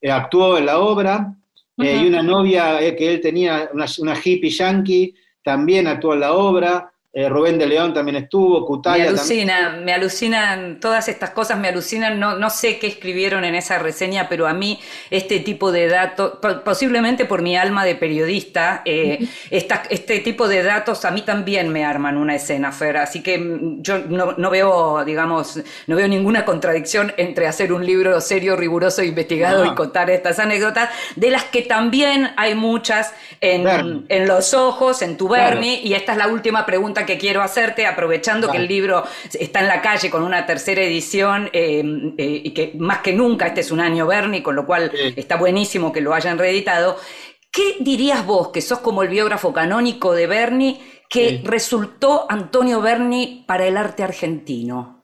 [0.00, 1.34] eh, actuó en la obra,
[1.78, 6.91] eh, y una novia que él tenía, una, hippie yankee, también actuó en la obra.
[7.14, 11.68] Eh, Rubén de León también estuvo, Cutaya Me alucina, me alucinan, todas estas cosas me
[11.68, 15.88] alucinan, no, no sé qué escribieron en esa reseña, pero a mí este tipo de
[15.88, 21.68] datos, posiblemente por mi alma de periodista, eh, este tipo de datos a mí también
[21.68, 26.46] me arman una escena, Fer, así que mm, yo no, veo, digamos, no veo ninguna
[26.46, 31.60] contradicción entre hacer un libro serio, riguroso, investigado y contar estas anécdotas, de las que
[31.60, 36.64] también hay muchas en, en los ojos, en tu Bernie, y esta es la última
[36.64, 40.82] pregunta que quiero hacerte, aprovechando que el libro está en la calle con una tercera
[40.82, 41.82] edición eh,
[42.18, 45.36] eh, y que más que nunca este es un año Bernie, con lo cual está
[45.36, 46.96] buenísimo que lo hayan reeditado.
[47.50, 53.44] ¿Qué dirías vos, que sos como el biógrafo canónico de Bernie, que resultó Antonio Berni
[53.46, 55.02] para el arte argentino?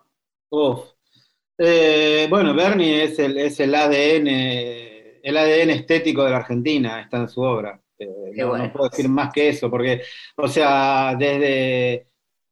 [1.59, 7.18] Eh, bueno, Berni es el, es el ADN, el ADN estético de la Argentina, está
[7.18, 7.78] en su obra.
[7.99, 10.03] Eh, no, puedo decir más que eso, porque,
[10.36, 12.07] o sea, desde.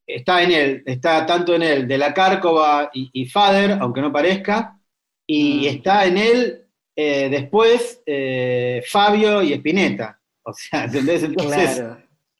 [0.05, 4.79] Está en él, está tanto en él de la Cárcova y, Fader, aunque no parezca,
[5.25, 5.75] y mm.
[5.75, 10.17] está en él eh, después eh, Fabio y Espineta.
[10.43, 11.23] O sea, ¿entendés?
[11.23, 11.83] Entonces,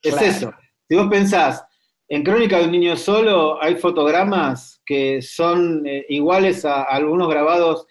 [0.02, 0.50] es eso.
[0.88, 1.62] Si vos pensás,
[2.08, 7.86] en Crónica de un niño solo hay fotogramas que son iguales a algunos grabados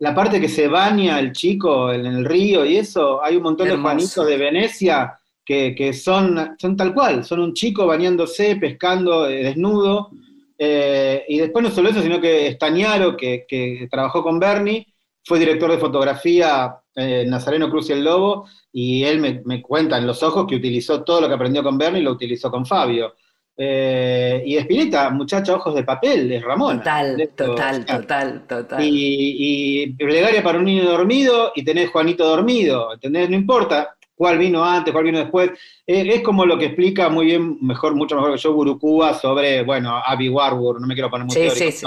[0.00, 3.68] la parte que se baña el chico en el río y eso, hay un montón
[3.68, 9.42] de Juanitos de Venecia que, son, son tal cual, son un chico bañándose, pescando, eh,
[9.42, 10.10] desnudo.
[10.56, 14.86] Eh, y después no solo eso, sino que Estañaro, que, que trabajó con Bernie,
[15.24, 19.98] fue director de fotografía en Nazareno Cruz y el Lobo, y él me, me, cuenta
[19.98, 22.64] en los ojos que utilizó todo lo que aprendió con Bernie y lo utilizó con
[22.64, 23.14] Fabio.
[23.62, 26.78] Eh, y Espineta, muchacha ojos de papel, es Ramón.
[26.78, 28.82] Total, total, total, total.
[28.82, 33.28] Y, y, plegaria para un niño dormido y tenés Juanito dormido, ¿entendés?
[33.28, 35.50] No importa cuál vino antes, cuál vino después.
[35.86, 39.62] Eh, es como lo que explica muy bien, mejor, mucho mejor que yo, Burucúa sobre,
[39.62, 41.86] bueno, Abby Warburg, no me quiero poner muy sí, sí, sí.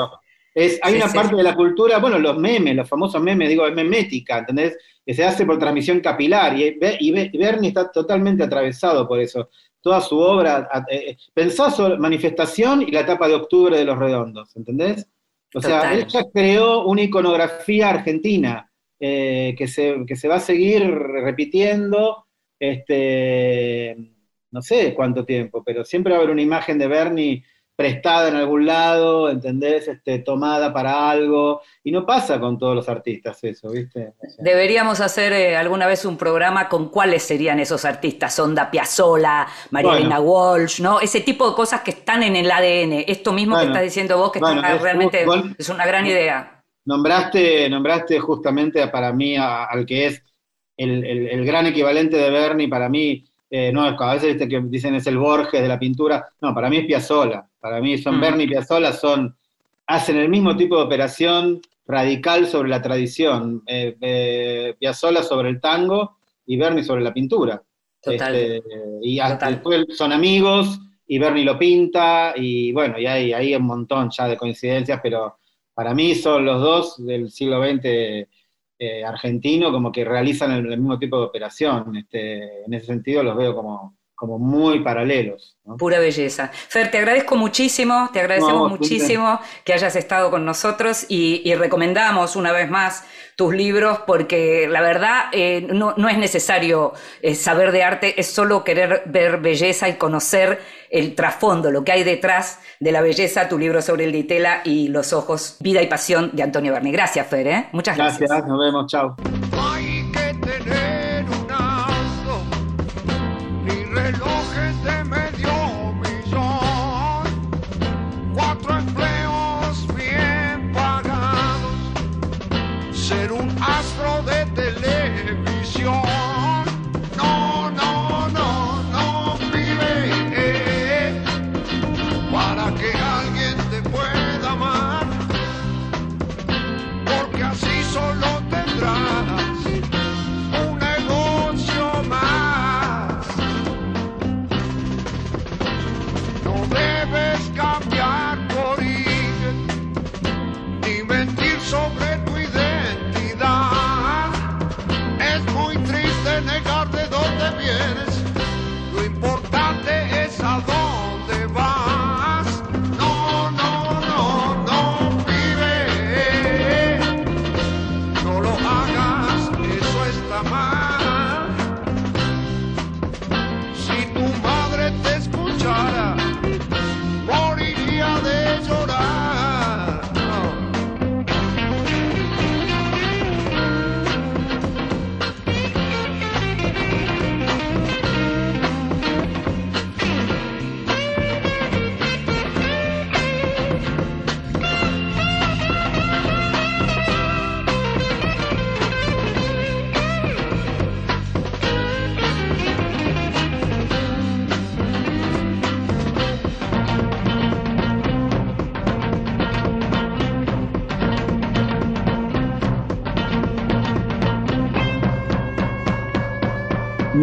[0.54, 3.74] Es, hay una parte de la cultura, bueno, los memes, los famosos memes, digo, es
[3.74, 4.78] memética, ¿entendés?
[5.04, 9.50] Que se hace por transmisión capilar y, y Bernie está totalmente atravesado por eso
[9.84, 14.00] toda su obra, eh, eh, pensá sobre manifestación y la etapa de octubre de los
[14.00, 15.08] redondos, ¿entendés?
[15.54, 20.90] O sea, ella creó una iconografía argentina eh, que, se, que se va a seguir
[20.90, 22.26] repitiendo,
[22.58, 23.96] este,
[24.52, 27.44] no sé cuánto tiempo, pero siempre va a haber una imagen de Bernie
[27.76, 29.88] prestada en algún lado, ¿entendés?
[29.88, 31.62] Este, tomada para algo.
[31.84, 34.14] Y no pasa con todos los artistas eso, ¿viste?
[34.38, 40.20] Deberíamos hacer eh, alguna vez un programa con cuáles serían esos artistas, Sonda Piazzolla, María
[40.20, 41.00] Walsh, ¿no?
[41.00, 43.06] Ese tipo de cosas que están en el ADN.
[43.08, 45.26] Esto mismo que estás diciendo vos, que realmente
[45.58, 46.64] es una gran idea.
[46.86, 50.22] Nombraste, nombraste justamente para mí al que es
[50.78, 55.06] el, el gran equivalente de Bernie, para mí, eh, no, a veces que dicen es
[55.06, 58.20] el Borges de la pintura, no, para mí es Piazzolla, para mí son mm.
[58.20, 59.38] Bernie y Piazzolla, son,
[59.86, 65.62] hacen el mismo tipo de operación radical sobre la tradición, eh, eh, Piazzolla sobre el
[65.62, 67.62] tango y Bernie sobre la pintura.
[68.02, 68.36] Total.
[68.36, 68.64] Este,
[69.04, 74.10] y después son amigos y Bernie lo pinta y bueno, y hay, hay un montón
[74.10, 75.38] ya de coincidencias, pero
[75.76, 78.28] para mí son los dos del siglo XX
[78.86, 81.96] eh, argentino como que realizan el, mismo tipo de operación.
[81.96, 85.58] Este, en ese sentido los veo como, como muy paralelos.
[85.78, 86.50] Pura belleza.
[86.54, 92.54] Fer, te agradezco muchísimo, te agradecemos muchísimo que hayas estado con nosotros y, recomendamos una
[92.54, 93.04] vez más
[93.36, 98.64] tus libros porque la verdad eh, no, es necesario eh, saber de arte, es solo
[98.64, 103.60] querer ver belleza y conocer el trasfondo, lo que hay detrás de la belleza, tu
[103.60, 106.94] libro sobre el Ditela y los ojos, vida y pasión de Antonio Berni.
[106.94, 107.68] Gracias, Fer, ¿eh?
[107.74, 108.30] muchas gracias.
[108.30, 109.18] Gracias, nos vemos, chao.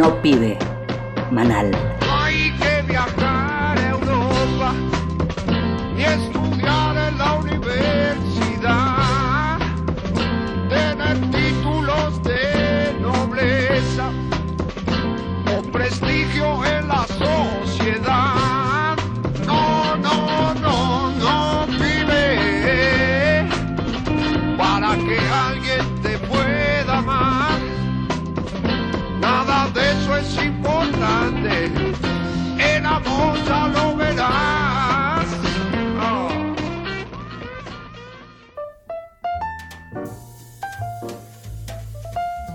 [0.01, 0.57] No pide.
[1.31, 1.90] Manal.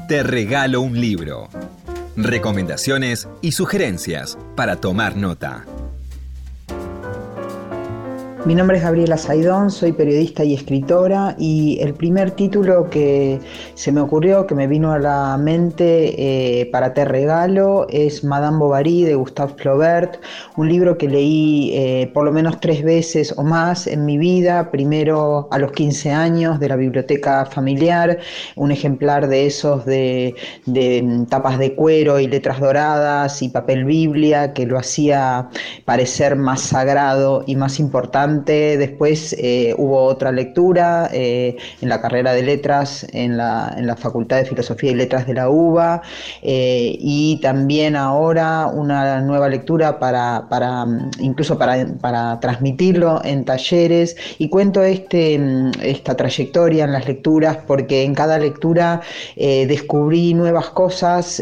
[0.08, 1.50] Te regalo un libro.
[2.16, 5.66] Recomendaciones y sugerencias para tomar nota.
[8.46, 13.40] Mi nombre es Gabriela Saidón, soy periodista y escritora y el primer título que
[13.74, 18.60] se me ocurrió, que me vino a la mente eh, para te regalo, es Madame
[18.60, 20.20] Bovary de Gustave Flaubert,
[20.58, 24.70] un libro que leí eh, por lo menos tres veces o más en mi vida,
[24.70, 28.20] primero a los 15 años de la biblioteca familiar,
[28.56, 30.36] un ejemplar de esos de,
[30.68, 35.50] de tapas de cuero y letras doradas y papel Biblia que lo hacía
[35.84, 42.34] parecer más sagrado y más importante Después eh, hubo otra lectura eh, en la carrera
[42.34, 46.02] de letras en la, en la, Facultad de Filosofía y Letras de la UBA
[46.42, 50.86] eh, y también ahora una nueva lectura para, para
[51.20, 54.16] incluso para, para, transmitirlo en talleres.
[54.38, 55.40] Y cuento este,
[55.82, 59.02] esta trayectoria en las lecturas porque en cada lectura
[59.36, 61.42] descubrí nuevas cosas,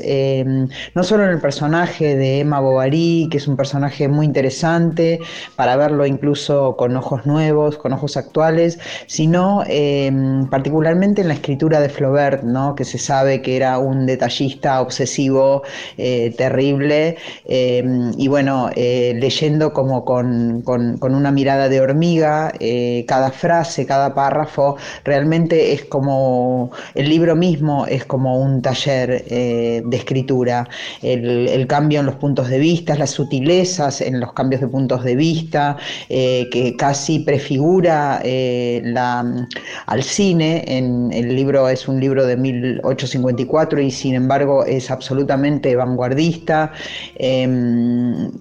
[0.94, 5.20] no solo en el personaje de Emma Bovary, que es un personaje muy interesante
[5.56, 8.78] para verlo incluso con ojos nuevos, con ojos actuales,
[9.08, 12.76] sino em, particularmente en la escritura de Flaubert, ¿no?
[12.76, 15.64] que se sabe que era un detallista obsesivo
[15.98, 17.16] eh, terrible,
[17.46, 23.86] em, y bueno, eh, leyendo como con, con, una mirada de hormiga, eh, cada frase,
[23.86, 24.76] cada párrafo,
[25.06, 30.68] realmente es como, el libro mismo es como un taller de escritura,
[31.02, 35.04] el, el, cambio en los puntos de vista, las sutilezas en los cambios de puntos
[35.06, 35.78] de vista,
[36.10, 39.48] que casi prefigura eh, la,
[39.86, 40.64] al cine.
[40.68, 46.72] En, el libro es un libro de 1854 y sin embargo es absolutamente vanguardista.
[47.16, 48.32] Em,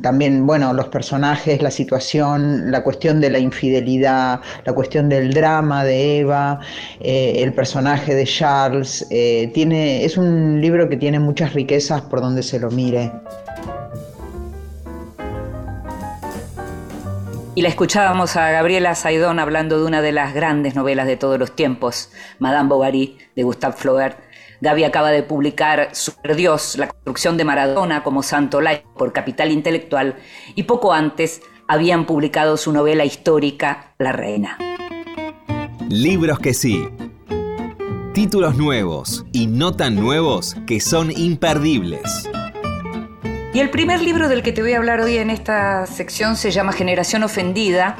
[0.00, 5.84] también, bueno, los personajes, la situación, la cuestión de la infidelidad, la cuestión del drama
[5.84, 6.60] de Eva,
[7.00, 9.06] eh, el personaje de Charles.
[9.10, 13.10] Eh, tiene, es un libro que tiene muchas riquezas por donde se lo mire.
[17.56, 21.38] Y la escuchábamos a Gabriela Saidón hablando de una de las grandes novelas de todos
[21.38, 24.18] los tiempos, Madame Bovary, de Gustave Flaubert.
[24.60, 29.52] Gaby acaba de publicar Super Dios, la construcción de Maradona como santo laico por Capital
[29.52, 30.16] Intelectual,
[30.56, 34.58] y poco antes habían publicado su novela histórica La Reina.
[35.88, 36.88] Libros que sí.
[38.14, 42.28] Títulos nuevos y no tan nuevos que son imperdibles.
[43.54, 46.50] Y el primer libro del que te voy a hablar hoy en esta sección se
[46.50, 47.96] llama Generación Ofendida.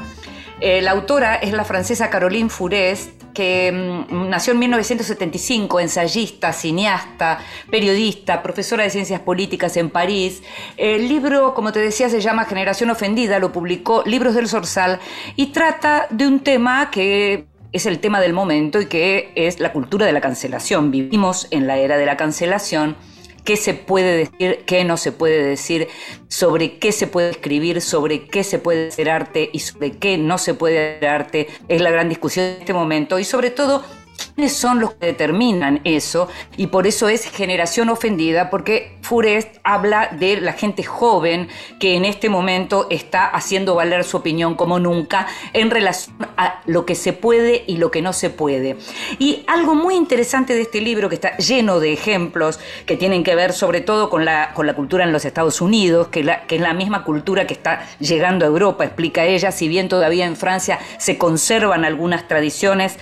[0.59, 7.39] Eh, la autora es la francesa Caroline Fourest, que mm, nació en 1975, ensayista, cineasta,
[7.71, 10.43] periodista, profesora de ciencias políticas en París.
[10.75, 14.99] El libro, como te decía, se llama Generación Ofendida, lo publicó Libros del Sorsal
[15.37, 19.71] y trata de un tema que es el tema del momento y que es la
[19.71, 20.91] cultura de la cancelación.
[20.91, 22.97] Vivimos en la era de la cancelación
[23.45, 25.87] qué se puede decir, qué no se puede decir,
[26.27, 30.37] sobre qué se puede escribir, sobre qué se puede hacer arte y sobre qué no
[30.37, 31.47] se puede hacer arte.
[31.69, 34.04] Es la gran discusión en este momento y sobre todo ¿Quiénes
[34.49, 36.27] son los que determinan eso?
[36.57, 41.47] Y por eso es generación ofendida, porque Furest habla de la gente joven
[41.79, 46.85] que en este momento está haciendo valer su opinión como nunca en relación a lo
[46.85, 48.77] que se puede y lo que no se puede.
[49.19, 53.35] Y algo muy interesante de este libro, que está lleno de ejemplos que tienen que
[53.35, 56.73] ver sobre todo con la, con la cultura en los Estados Unidos, que es la
[56.73, 61.17] misma cultura que está llegando a Europa, explica ella, si bien todavía en Francia se
[61.17, 62.97] conservan algunas tradiciones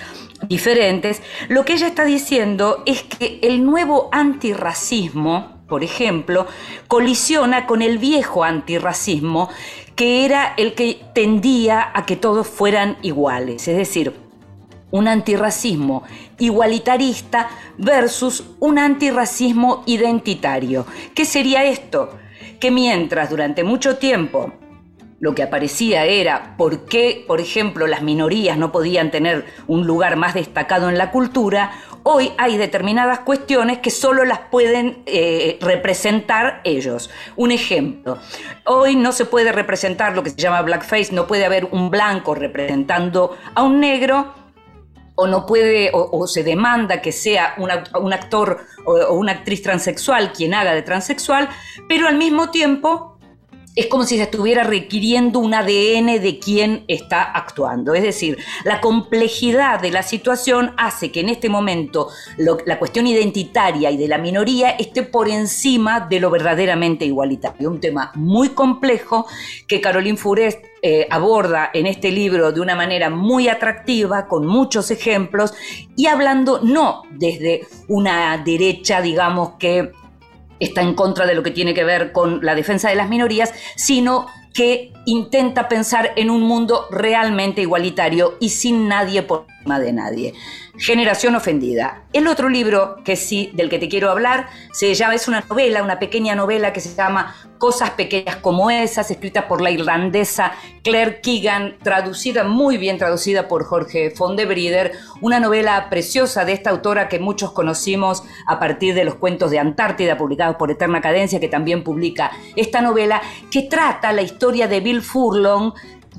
[0.48, 6.48] diferentes, lo que ella está diciendo es que el nuevo antirracismo, por ejemplo,
[6.88, 9.50] colisiona con el viejo antirracismo,
[9.96, 14.14] que era el que tendía a que todos fueran iguales, es decir,
[14.92, 16.04] un antirracismo
[16.38, 20.86] igualitarista versus un antirracismo identitario.
[21.16, 22.12] ¿Qué sería esto?
[22.60, 24.54] Que mientras durante mucho tiempo
[25.24, 30.18] lo que aparecía era por qué, por ejemplo, las minorías no podían tener un lugar
[30.18, 31.72] más destacado en la cultura,
[32.06, 37.10] Hoy hay determinadas cuestiones que solo las pueden eh, representar ellos.
[37.38, 38.18] Un ejemplo,
[38.66, 42.36] hoy no se puede representar lo que se llama blackface, no puede haber un blanco
[42.36, 44.34] representando a un negro
[45.16, 50.54] o no puede, o, se demanda que sea un actor o, una actriz transexual quien
[50.54, 51.48] haga de transexual,
[51.88, 53.13] pero al mismo tiempo
[53.76, 57.94] es como si se estuviera requiriendo un ADN de quien está actuando.
[57.96, 63.90] Es decir, la complejidad de la situación hace que en este momento la cuestión identitaria
[63.90, 67.70] y de la minoría esté por encima de lo verdaderamente igualitario.
[67.70, 69.26] Un tema muy complejo
[69.68, 74.92] que Caroline Furest eh, aborda en este libro de una manera muy atractiva, con muchos
[74.92, 75.54] ejemplos,
[75.96, 79.94] y hablando no desde una derecha, digamos, que
[80.64, 83.54] está en contra de lo que tiene que ver con la defensa de las minorías,
[83.76, 90.34] sino que intenta pensar en un mundo realmente igualitario y sin nadie por de nadie.
[90.78, 92.04] Generación ofendida.
[92.14, 95.84] El otro libro que sí, del que te quiero hablar, se llama, es una novela,
[95.84, 100.52] una pequeña novela que se llama Cosas pequeñas como esas, escrita por la irlandesa
[100.84, 104.92] Claire Keegan, traducida, muy bien traducida por Jorge Fondebrider,
[105.22, 109.60] una novela preciosa de esta autora que muchos conocimos a partir de los cuentos de
[109.60, 114.82] Antártida, publicados por Eterna Cadencia, que también publica esta novela, que trata la historia de
[114.82, 115.74] Bill Furlong,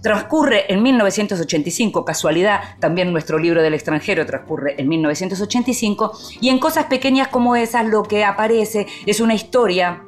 [0.05, 6.85] transcurre en 1985, casualidad, también nuestro libro del extranjero transcurre en 1985, y en cosas
[6.85, 10.03] pequeñas como esas lo que aparece es una historia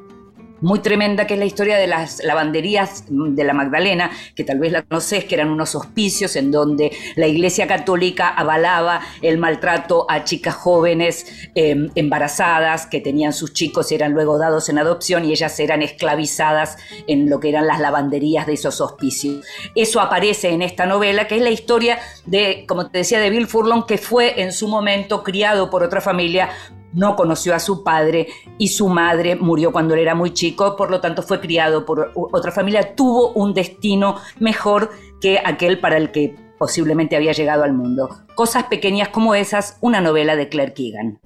[0.60, 4.72] muy tremenda, que es la historia de las lavanderías de la Magdalena, que tal vez
[4.72, 10.24] la conoces, que eran unos hospicios en donde la Iglesia Católica avalaba el maltrato a
[10.24, 15.58] chicas jóvenes em, embarazadas, que tenían sus chicos, eran luego dados en adopción y ellas
[15.60, 19.44] eran esclavizadas en lo que eran las lavanderías de esos hospicios.
[19.74, 23.46] Eso aparece en esta novela, que es la historia de, como te decía, de Bill
[23.46, 26.50] Furlong, que fue en su momento criado por otra familia
[26.92, 28.28] no conoció a su padre
[28.58, 32.12] y su madre murió cuando él era muy chico, por lo tanto fue criado por
[32.14, 37.72] otra familia, tuvo un destino mejor que aquel para el que posiblemente había llegado al
[37.72, 38.08] mundo.
[38.34, 41.20] Cosas pequeñas como esas, una novela de Claire Keegan.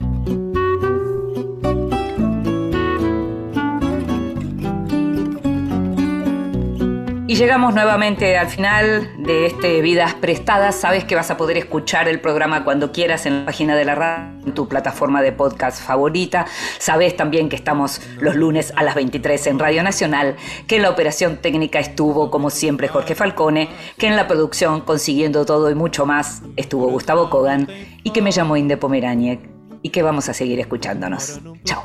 [7.30, 10.74] Y llegamos nuevamente al final de este Vidas Prestadas.
[10.74, 13.94] Sabes que vas a poder escuchar el programa cuando quieras en la página de la
[13.94, 16.46] radio, en tu plataforma de podcast favorita.
[16.78, 20.34] Sabes también que estamos los lunes a las 23 en Radio Nacional,
[20.66, 25.44] que en la operación técnica estuvo, como siempre, Jorge Falcone, que en la producción, consiguiendo
[25.44, 27.68] todo y mucho más, estuvo Gustavo Kogan
[28.02, 29.38] y que me llamó Inde Pomeraniec
[29.82, 31.38] y que vamos a seguir escuchándonos.
[31.62, 31.84] Chao.